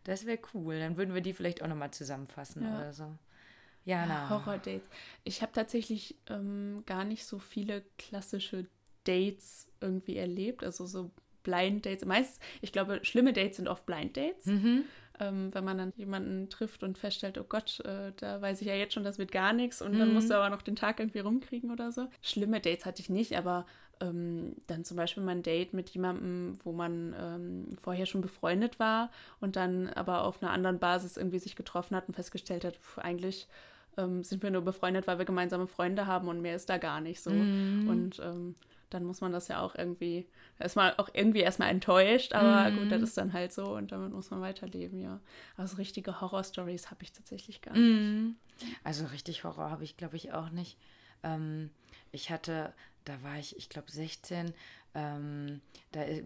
[0.03, 0.79] Das wäre cool.
[0.79, 2.77] Dann würden wir die vielleicht auch nochmal zusammenfassen Ja.
[2.77, 3.15] oder so.
[3.85, 4.29] Jana.
[4.29, 4.87] Horror-Dates.
[5.23, 8.65] Ich habe tatsächlich ähm, gar nicht so viele klassische
[9.03, 10.63] Dates irgendwie erlebt.
[10.63, 11.11] Also so
[11.43, 12.03] Blind Dates.
[12.05, 14.45] Meist, ich glaube, schlimme Dates sind oft Blind Dates.
[14.47, 14.85] Mhm.
[15.19, 18.75] Ähm, wenn man dann jemanden trifft und feststellt, oh Gott, äh, da weiß ich ja
[18.75, 21.19] jetzt schon, das wird gar nichts und dann musst du aber noch den Tag irgendwie
[21.19, 22.07] rumkriegen oder so.
[22.21, 23.65] Schlimme Dates hatte ich nicht, aber
[24.01, 29.09] ähm, dann zum Beispiel mein Date mit jemandem, wo man ähm, vorher schon befreundet war
[29.39, 32.97] und dann aber auf einer anderen Basis irgendwie sich getroffen hat und festgestellt hat, pf,
[32.97, 33.47] eigentlich
[33.97, 36.99] ähm, sind wir nur befreundet, weil wir gemeinsame Freunde haben und mehr ist da gar
[36.99, 37.29] nicht so.
[37.89, 38.55] Und ähm,
[38.89, 40.27] dann muss man das ja auch irgendwie,
[40.59, 44.11] ist man auch irgendwie erstmal enttäuscht, aber gut, das ist dann halt so und damit
[44.11, 45.19] muss man weiterleben, ja.
[45.57, 47.81] Aber so richtige Horror-Stories habe ich tatsächlich gar nicht.
[47.81, 48.35] Mhm.
[48.83, 50.77] Also richtig Horror habe ich, glaube ich, auch nicht.
[51.23, 51.71] Ähm,
[52.11, 54.53] ich hatte, da war ich, ich glaube, 16,
[54.95, 56.23] ähm, da, äh,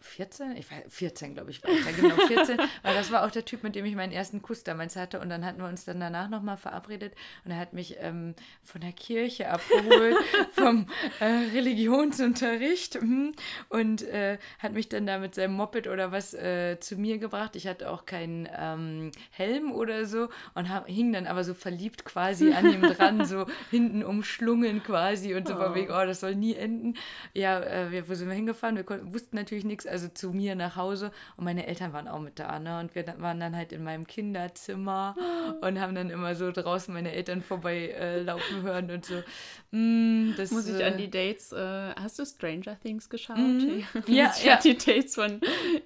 [0.00, 0.56] 14?
[0.56, 3.44] Ich war 14, glaube ich, war ich da genau 14, weil das war auch der
[3.44, 6.00] Typ, mit dem ich meinen ersten Kuss damals hatte und dann hatten wir uns dann
[6.00, 10.16] danach nochmal verabredet und er hat mich ähm, von der Kirche abgeholt,
[10.52, 10.86] vom
[11.20, 13.34] äh, Religionsunterricht mhm,
[13.68, 17.56] und äh, hat mich dann da mit seinem Moped oder was äh, zu mir gebracht.
[17.56, 22.04] Ich hatte auch keinen ähm, Helm oder so und hab, hing dann aber so verliebt
[22.04, 26.34] quasi an ihm dran, so hinten umschlungen quasi und so von wegen, oh, das soll
[26.34, 26.94] nie enden.
[27.34, 28.76] Ja, äh, wir, wo sind wir hingefahren?
[28.76, 32.20] Wir konnten, wussten natürlich nichts, also zu mir nach Hause und meine Eltern waren auch
[32.20, 32.80] mit da, ne?
[32.80, 35.14] Und wir waren dann halt in meinem Kinderzimmer
[35.60, 39.22] und haben dann immer so draußen meine Eltern vorbei äh, laufen hören und so.
[39.70, 43.36] Mm, das, Muss ich äh, an die Dates, äh, hast du Stranger Things geschaut?
[43.38, 44.56] Muss Ja, ja.
[44.62, 45.40] die Dates von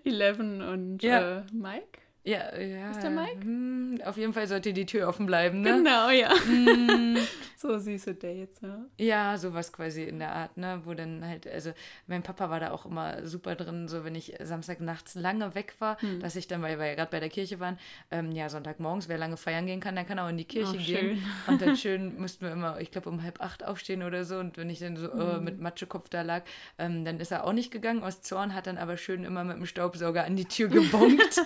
[0.05, 1.39] Eleven und Ja.
[1.39, 2.91] äh, Mike Ja, ja.
[2.91, 3.41] Ist der Mike?
[3.43, 5.77] Hm, auf jeden Fall sollte die Tür offen bleiben, ne?
[5.77, 6.35] Genau, ja.
[6.45, 7.17] Mm,
[7.59, 8.85] So süße Dates, ja.
[8.99, 10.83] ja, sowas quasi in der Art, ne?
[10.85, 11.73] Wo dann halt, also
[12.07, 15.75] mein Papa war da auch immer super drin, so wenn ich Samstag nachts lange weg
[15.79, 16.21] war, Hm.
[16.21, 17.79] dass ich dann, weil wir ja gerade bei der Kirche waren,
[18.11, 20.85] ähm, ja, Sonntagmorgens, wer lange feiern gehen kann, der kann auch in die Kirche Oh,
[20.85, 21.23] gehen.
[21.47, 24.37] Und dann schön mussten wir immer, ich glaube, um halb acht aufstehen oder so.
[24.39, 25.21] Und wenn ich dann so Hm.
[25.21, 26.43] äh, mit Matschekopf da lag,
[26.79, 29.57] ähm, dann ist er auch nicht gegangen aus Zorn, hat dann aber schön immer mit
[29.57, 31.41] dem Staubsauger an die Tür gebonkt,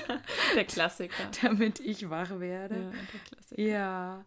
[0.57, 1.25] Der Klassiker.
[1.43, 2.93] damit ich wach werde.
[3.57, 3.67] Ja.
[3.67, 4.25] Ja.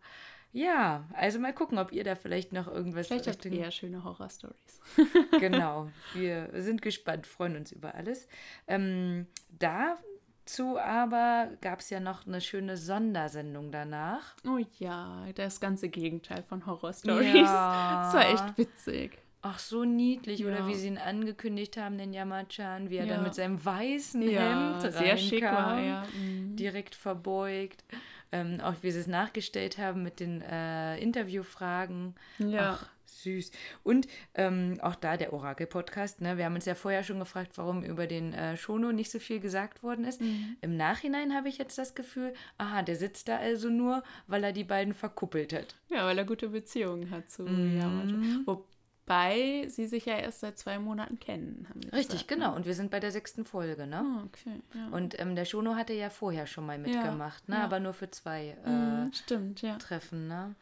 [0.56, 4.04] Ja, also mal gucken, ob ihr da vielleicht noch irgendwas Vielleicht habt ihr eher schöne
[4.04, 4.82] Horror-Stories.
[5.40, 8.28] Genau, wir sind gespannt, freuen uns über alles.
[8.68, 9.26] Ähm,
[9.58, 14.36] dazu aber gab es ja noch eine schöne Sondersendung danach.
[14.46, 17.34] Oh ja, das ganze Gegenteil von Horror-Stories.
[17.34, 18.04] Ja.
[18.04, 19.23] Das war echt witzig.
[19.46, 20.46] Ach, so niedlich.
[20.46, 20.68] Oder Ja.
[20.68, 23.16] wie sie ihn angekündigt haben, den Yamachan, wie er Ja.
[23.16, 26.08] dann mit seinem weißen Ja, Hemd sehr schick war er.
[26.18, 26.56] Mhm.
[26.56, 27.84] Direkt verbeugt.
[28.32, 32.16] Ähm, auch wie sie es nachgestellt haben mit den äh, Interviewfragen.
[32.40, 32.80] Ja.
[32.80, 33.52] Ach, süß.
[33.84, 36.22] Und ähm, auch da der Orakel-Podcast.
[36.22, 36.38] Ne?
[36.38, 39.40] Wir haben uns ja vorher schon gefragt, warum über den äh, Shono nicht so viel
[39.40, 40.22] gesagt worden ist.
[40.22, 40.58] Mhm.
[40.62, 44.52] Im Nachhinein habe ich jetzt das Gefühl, aha, der sitzt da also nur, weil er
[44.54, 45.76] die beiden verkuppelt hat.
[45.90, 47.78] Ja, weil er gute Beziehungen hat zu Mhm.
[47.78, 48.66] Yamato.
[49.06, 51.68] Wobei sie sich ja erst seit zwei Monaten kennen.
[51.92, 52.38] Richtig, gesagt, ne?
[52.38, 52.56] genau.
[52.56, 53.98] Und wir sind bei der sechsten Folge, ne?
[53.98, 54.62] Ah, okay.
[54.74, 54.88] Ja.
[54.96, 57.58] Und ähm, der Shono hatte ja vorher schon mal mitgemacht, ne?
[57.58, 57.64] ja.
[57.66, 59.78] aber nur für zwei äh, Mhm, Stimmt, ja.
[59.78, 60.28] Treffen.
[60.28, 60.56] Ne?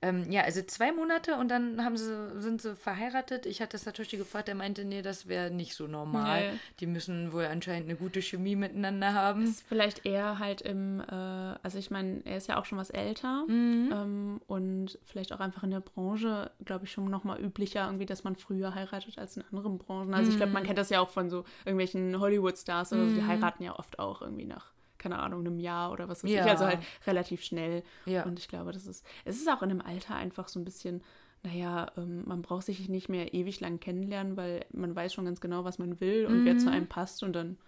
[0.00, 3.46] Ähm, ja, also zwei Monate und dann haben sie, sind sie verheiratet.
[3.46, 6.52] Ich hatte Satoshi gefragt, der meinte, nee, das wäre nicht so normal.
[6.52, 6.58] Nee.
[6.78, 9.42] Die müssen wohl anscheinend eine gute Chemie miteinander haben.
[9.42, 12.90] Ist vielleicht eher halt im, äh, also ich meine, er ist ja auch schon was
[12.90, 13.90] älter Mhm.
[13.92, 18.22] ähm, und vielleicht auch einfach in der Branche, glaube ich, schon nochmal üblicher, irgendwie, dass
[18.22, 20.14] man früher heiratet als in anderen Branchen.
[20.14, 20.54] Also ich glaube, Mhm.
[20.54, 23.98] man kennt das ja auch von so irgendwelchen Hollywood-Stars oder so, die heiraten ja oft
[23.98, 26.44] auch irgendwie nach, keine Ahnung, einem Jahr oder was weiß Ja.
[26.44, 26.50] ich.
[26.50, 27.82] Also halt relativ schnell.
[28.06, 28.24] Ja.
[28.24, 31.02] Und ich glaube, das ist, es ist auch in dem Alter einfach so ein bisschen.
[31.44, 35.40] Naja, ähm, man braucht sich nicht mehr ewig lang kennenlernen, weil man weiß schon ganz
[35.40, 36.58] genau, was man will und wer Mhm.
[36.58, 37.58] zu einem passt und dann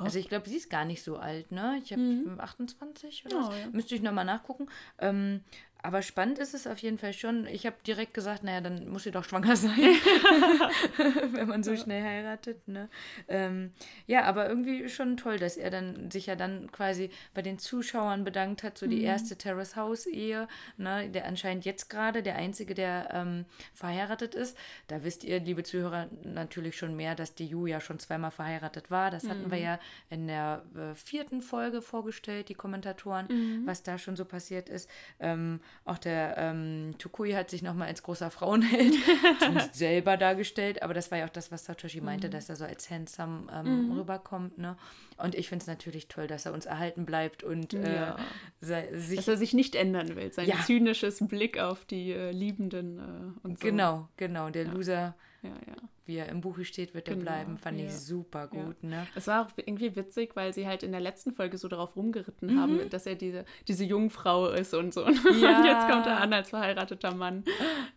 [0.00, 1.78] Also ich glaube, sie ist gar nicht so alt, ne?
[1.84, 2.02] Ich habe
[2.38, 3.58] 28 oder Oh, was.
[3.60, 3.66] ja.
[3.72, 4.66] Müsste ich nochmal nachgucken.
[4.98, 5.40] Ähm,
[5.82, 7.46] aber spannend ist es auf jeden Fall schon.
[7.46, 9.72] Ich habe direkt gesagt, naja, dann muss sie doch schwanger sein,
[11.32, 12.68] wenn man so schnell heiratet.
[12.68, 12.88] Ne?
[13.26, 13.72] Ähm,
[14.06, 18.22] ja, aber irgendwie schon toll, dass er dann sich ja dann quasi bei den Zuschauern
[18.22, 21.10] bedankt hat, so die erste Terrace House Ehe, ne?
[21.10, 24.56] der anscheinend jetzt gerade der einzige, der ähm, verheiratet ist.
[24.86, 28.90] Da wisst ihr, liebe Zuhörer, natürlich schon mehr, dass die Ju ja schon zweimal verheiratet
[28.90, 29.10] war.
[29.10, 33.26] Das hatten wir ja in der äh, vierten Folge vorgestellt, die Kommentatoren,
[33.66, 34.88] was da schon so passiert ist.
[35.18, 38.94] Ähm, auch der ähm, Tukui hat sich nochmal als großer Frauenheld
[39.72, 42.88] selber dargestellt, aber das war ja auch das, was Satoshi meinte, dass er so als
[42.90, 44.58] handsome ähm, rüberkommt.
[44.58, 44.76] Ne?
[45.16, 48.16] Und ich finde es natürlich toll, dass er uns erhalten bleibt und äh, Ja.
[48.60, 50.32] sei, sich dass er sich nicht ändern will.
[50.32, 50.56] Sein Ja.
[50.64, 53.66] zynisches Blick auf die äh, Liebenden äh, und so.
[53.66, 54.50] Genau, genau.
[54.50, 55.76] Der Loser, Ja, ja.
[56.12, 57.56] Wie er im Buche steht, wird er Genau, bleiben.
[57.56, 57.90] Fand ich ja.
[57.90, 59.06] super gut, ne?
[59.14, 62.54] Es war auch irgendwie witzig, weil sie halt in der letzten Folge so darauf rumgeritten
[62.54, 62.60] Mhm.
[62.60, 65.04] haben, dass er diese, diese Jungfrau ist und so.
[65.06, 65.64] Und Ja.
[65.64, 67.44] jetzt kommt er an als verheirateter Mann.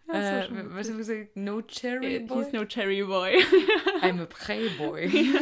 [0.08, 1.36] Äh, was hast du gesagt?
[1.36, 2.44] No Cherry Äh, Boy?
[2.44, 3.34] He's no cherry boy.
[4.10, 5.10] I'm a Playboy.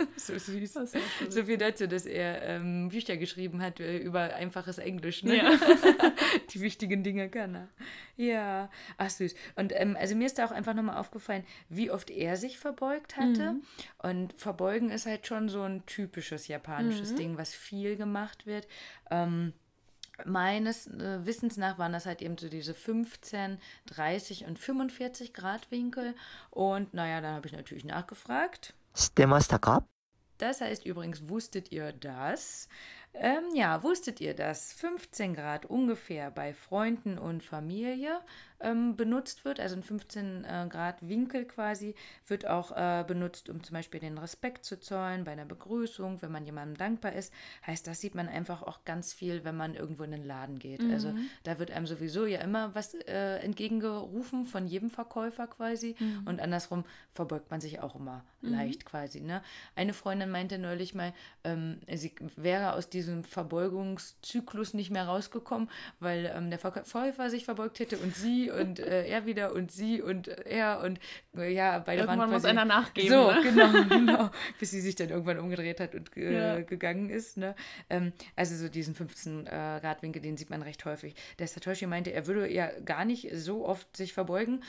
[0.16, 0.78] so süß.
[1.28, 5.22] So viel dazu, dass er ähm, Bücher geschrieben hat äh, über einfaches Englisch.
[5.22, 5.36] Ne?
[5.38, 5.50] Ja.
[6.50, 7.68] Die wichtigen Dinge kann er.
[8.16, 9.34] Ja, ach süß.
[9.56, 13.16] Und ähm, also mir ist da auch einfach nochmal aufgefallen, wie oft er sich verbeugt
[13.16, 13.52] hatte.
[13.52, 13.62] Mhm.
[13.98, 16.52] Und verbeugen ist halt schon so ein typisches Mhm.
[16.52, 18.66] japanisches Ding, was viel gemacht wird.
[19.10, 19.52] Ähm,
[20.26, 25.70] Meines äh, Wissens nach waren das halt eben so diese 15, 30 und 45 Grad
[25.70, 26.14] Winkel.
[26.50, 28.74] Und naja, dann habe ich natürlich nachgefragt.
[30.38, 32.68] Das heißt übrigens, wusstet ihr das?
[33.12, 38.20] Ähm, ja, wusstet ihr, dass 15 Grad ungefähr bei Freunden und Familie
[38.60, 39.58] ähm, benutzt wird?
[39.58, 41.96] Also ein 15 äh, Grad Winkel quasi
[42.28, 46.30] wird auch äh, benutzt, um zum Beispiel den Respekt zu zollen bei einer Begrüßung, wenn
[46.30, 47.32] man jemandem dankbar ist.
[47.66, 50.80] Heißt, das sieht man einfach auch ganz viel, wenn man irgendwo in den Laden geht.
[50.90, 55.96] Also da wird einem sowieso ja immer was äh, entgegengerufen von jedem Verkäufer quasi.
[56.24, 59.20] Und andersrum verbeugt man sich auch immer leicht quasi.
[59.20, 59.42] Ne?
[59.74, 61.12] Eine Freundin meinte neulich mal,
[61.44, 67.78] ähm, sie wäre aus diesem Verbeugungszyklus nicht mehr rausgekommen, weil ähm, der Verkäufer sich verbeugt
[67.78, 70.98] hätte und sie und äh, er wieder und sie und er und
[71.36, 73.40] äh, ja, beide Irgendwann waren muss quasi, einer nachgeben, So, ne?
[73.42, 74.30] genau, genau.
[74.58, 76.60] Bis sie sich dann irgendwann umgedreht hat und äh, Ja.
[76.60, 77.36] gegangen ist.
[77.36, 77.54] Ne?
[77.88, 81.14] Ähm, also so diesen 15 äh, Grad Winkel, den sieht man recht häufig.
[81.38, 84.62] Der Satoshi meinte, er würde ja gar nicht so oft sich verbeugen.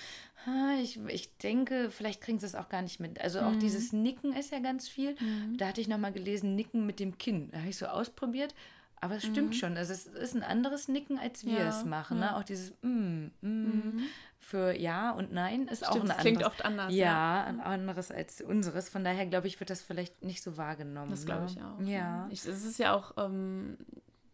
[0.48, 3.22] Ah, Ich, ich denke, vielleicht kriegen sie es auch gar nicht mit.
[3.22, 3.48] Also Mhm.
[3.48, 5.16] auch dieses Nicken ist ja ganz viel.
[5.58, 7.50] Da hatte ich nochmal gelesen, Nicken mit dem Kinn.
[7.52, 8.56] Da habe ich so ausprobiert,
[9.00, 9.78] aber es stimmt schon.
[9.78, 11.58] Also es ist ein anderes Nicken, als wir Mhm.
[11.60, 12.20] Ja, es machen.
[12.20, 12.32] ja.
[12.32, 12.38] Ne?
[12.38, 14.00] Auch dieses mm, mm,
[14.40, 16.22] für Ja und Nein ist auch Stimmt, ein es anderes.
[16.22, 17.44] klingt oft anders, Ja, ja.
[17.46, 18.90] ein anderes als unseres.
[18.90, 21.12] Von daher glaube ich, wird das vielleicht nicht so wahrgenommen.
[21.12, 21.52] Das glaube ne?
[21.52, 21.82] ich auch.
[21.88, 22.28] Ja.
[22.32, 23.78] Ich, es ist ja auch, ähm,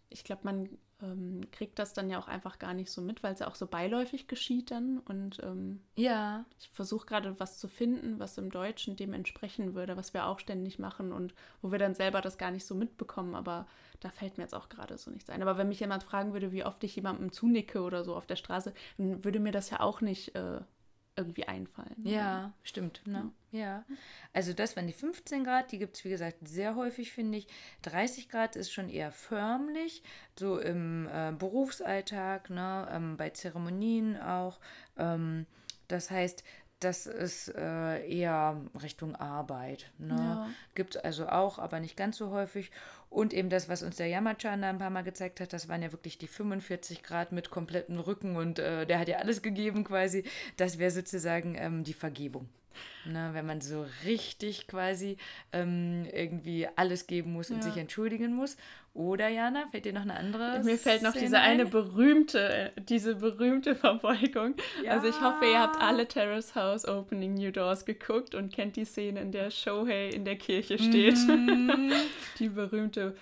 [0.09, 0.69] ich glaube, man
[1.01, 3.55] ähm, kriegt das dann ja auch einfach gar nicht so mit, weil es ja auch
[3.55, 4.99] so beiläufig geschieht dann.
[4.99, 9.97] Und ähm, Ja, ich versuche gerade was zu finden, was im Deutschen dem entsprechen würde,
[9.97, 13.35] was wir auch ständig machen und wo wir dann selber das gar nicht so mitbekommen.
[13.35, 13.67] Aber
[13.99, 15.41] da fällt mir jetzt auch gerade so nichts ein.
[15.41, 18.35] Aber wenn mich jemand fragen würde, wie oft ich jemandem zunicke oder so auf der
[18.35, 20.61] Straße, dann würde mir das ja auch nicht äh,
[21.17, 21.95] irgendwie einfallen.
[22.03, 23.01] Ja, stimmt.
[23.05, 23.31] Ne?
[23.51, 23.83] Ja.
[24.33, 27.47] Also das waren die 15 Grad, die gibt es wie gesagt sehr häufig, finde ich.
[27.81, 30.03] 30 Grad ist schon eher förmlich,
[30.37, 32.87] so im äh, Berufsalltag, ne?
[32.91, 34.59] ähm, bei Zeremonien auch.
[34.97, 35.47] Ähm,
[35.87, 36.43] das heißt,
[36.79, 39.91] das ist äh, eher Richtung Arbeit.
[39.97, 40.15] Ne?
[40.15, 40.49] Ja.
[40.75, 42.71] Gibt es also auch, aber nicht ganz so häufig.
[43.09, 45.81] Und eben das, was uns der Yamachan da ein paar Mal gezeigt hat, das waren
[45.81, 49.83] ja wirklich die 45 Grad mit komplettem Rücken und äh, der hat ja alles gegeben
[49.83, 50.23] quasi.
[50.57, 52.47] Das wäre sozusagen ähm, die Vergebung.
[53.05, 55.17] Ne, wenn man so richtig quasi
[55.53, 57.63] ähm, irgendwie alles geben muss und Ja.
[57.63, 58.57] sich entschuldigen muss.
[58.93, 60.61] Oder Jana, fällt dir noch eine andere?
[60.63, 61.69] Mir fällt noch Szene diese eine ein?
[61.69, 64.55] berühmte, äh, diese berühmte Verbeugung.
[64.89, 65.81] Also ich hoffe, ihr habt Ja.
[65.83, 70.25] alle Terrace House Opening New Doors geguckt und kennt die Szene, in der Shohei in
[70.25, 71.15] der Kirche steht.
[71.27, 71.91] Mhm.
[72.39, 73.15] die berühmte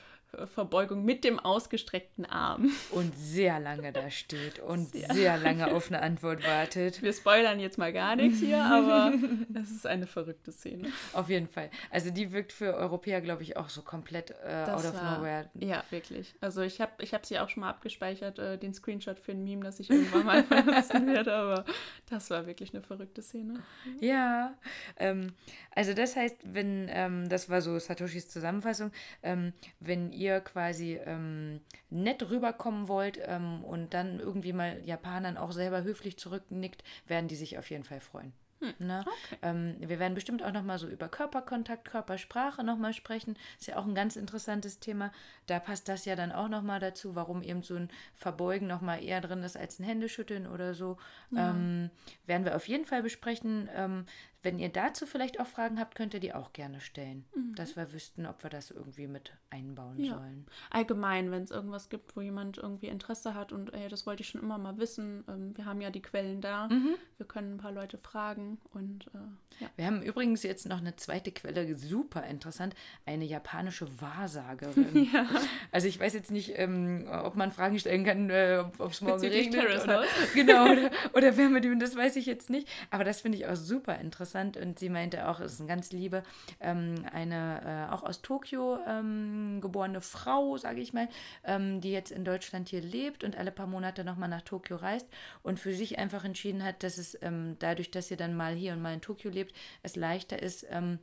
[0.53, 2.71] Verbeugung mit dem ausgestreckten Arm.
[2.91, 7.01] Und sehr lange da steht und Sehr sehr lange auf eine Antwort wartet.
[7.01, 9.13] Wir spoilern jetzt mal gar nichts hier, aber
[9.61, 10.89] es ist eine verrückte Szene.
[11.13, 11.69] Auf jeden Fall.
[11.91, 15.49] Also die wirkt für Europäer, glaube ich, auch so komplett äh, out of war- nowhere.
[15.55, 16.33] Ja, wirklich.
[16.41, 19.43] Also ich habe ich hab sie auch schon mal abgespeichert, äh, den Screenshot für ein
[19.43, 21.65] Meme, das ich irgendwann mal benutzen werde, aber
[22.09, 23.61] das war wirklich eine verrückte Szene.
[23.99, 24.53] Ja,
[24.97, 25.33] ähm,
[25.71, 28.91] also das heißt, wenn, ähm, das war so Satoshis Zusammenfassung,
[29.23, 35.51] ähm, wenn ihr quasi ähm, nett rüberkommen wollt ähm, und dann irgendwie mal Japanern auch
[35.51, 38.33] selber höflich zurücknickt, werden die sich auf jeden Fall freuen.
[38.79, 39.05] Ne?
[39.41, 43.37] Ähm, wir werden bestimmt auch nochmal so über Körperkontakt, Körpersprache nochmal sprechen.
[43.59, 45.11] Ist ja auch ein ganz interessantes Thema.
[45.45, 49.21] Da passt das ja dann auch nochmal dazu, warum eben so ein Verbeugen nochmal eher
[49.21, 50.97] drin ist als ein Händeschütteln oder so.
[51.35, 51.89] Ähm,
[52.25, 53.69] werden wir auf jeden Fall besprechen.
[53.75, 54.05] Ähm,
[54.45, 57.91] wenn ihr dazu vielleicht auch Fragen habt, könnt ihr die auch gerne stellen, dass wir
[57.91, 60.13] wüssten, ob wir das irgendwie mit einbauen Ja.
[60.15, 60.45] sollen.
[60.69, 64.29] Allgemein, wenn es irgendwas gibt, wo jemand irgendwie Interesse hat und ey, das wollte ich
[64.29, 66.69] schon immer mal wissen, ähm, wir haben ja die Quellen da,
[67.17, 69.69] wir können ein paar Leute fragen und äh, ja.
[69.77, 75.09] Wir haben übrigens jetzt noch eine zweite Quelle, super interessant, eine japanische Wahrsagerin.
[75.71, 79.19] Also ich weiß jetzt nicht, ähm, ob man Fragen stellen kann, äh, ob es morgen
[79.21, 80.03] regnet oder,
[80.33, 82.67] genau, oder, oder Wärmedünen, das weiß ich jetzt nicht.
[82.91, 85.91] Aber das finde ich auch super interessant und sie meinte auch, es ist eine ganz
[85.91, 86.23] liebe,
[86.59, 91.07] ähm, eine äh, auch aus Tokio ähm, geborene Frau, sage ich mal,
[91.43, 95.07] ähm, die jetzt in Deutschland hier lebt und alle paar Monate nochmal nach Tokio reist
[95.41, 98.73] und für sich einfach entschieden hat, dass es ähm, dadurch, dass sie dann mal hier
[98.73, 100.99] und mal in Tokio lebt, es leichter ist, ähm,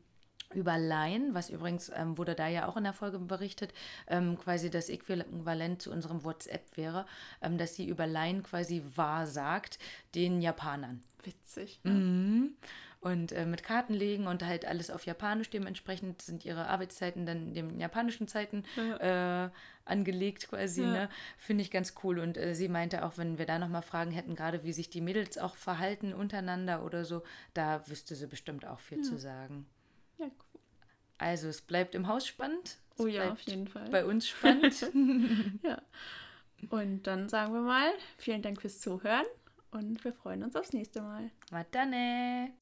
[0.55, 3.73] über Line, was übrigens ähm, wurde da ja auch in der Folge berichtet,
[4.07, 7.07] ähm, quasi das Äquivalent zu unserem WhatsApp wäre,
[7.41, 9.79] ähm, dass sie über Line quasi wahrsagt
[10.15, 11.03] den Japanern.
[11.25, 11.81] witzig.
[11.85, 12.57] Mhm.
[13.03, 15.51] Und äh, mit Karten legen und halt alles auf Japanisch.
[15.51, 18.63] Dementsprechend sind ihre Arbeitszeiten dann den japanischen Zeiten
[19.01, 19.49] äh,
[19.85, 20.83] angelegt quasi.
[20.83, 20.93] Ja.
[20.93, 21.09] Ne?
[21.37, 22.21] Finde ich ganz cool.
[22.21, 25.01] Und äh, sie meinte auch, wenn wir da nochmal Fragen hätten, gerade wie sich die
[25.01, 29.67] Mädels auch verhalten untereinander oder so, da wüsste sie bestimmt auch viel zu sagen.
[30.19, 30.61] Ja, cool.
[31.19, 32.79] Also es bleibt im Haus spannend.
[32.95, 33.89] Es Oh ja, auf jeden Fall.
[33.91, 34.87] Bei uns spannend.
[35.65, 35.83] Ja.
[36.71, 39.27] Und dann sagen wir mal, vielen Dank fürs Zuhören
[39.73, 41.31] und wir freuen uns aufs nächste Mal.
[41.51, 42.53] Matane.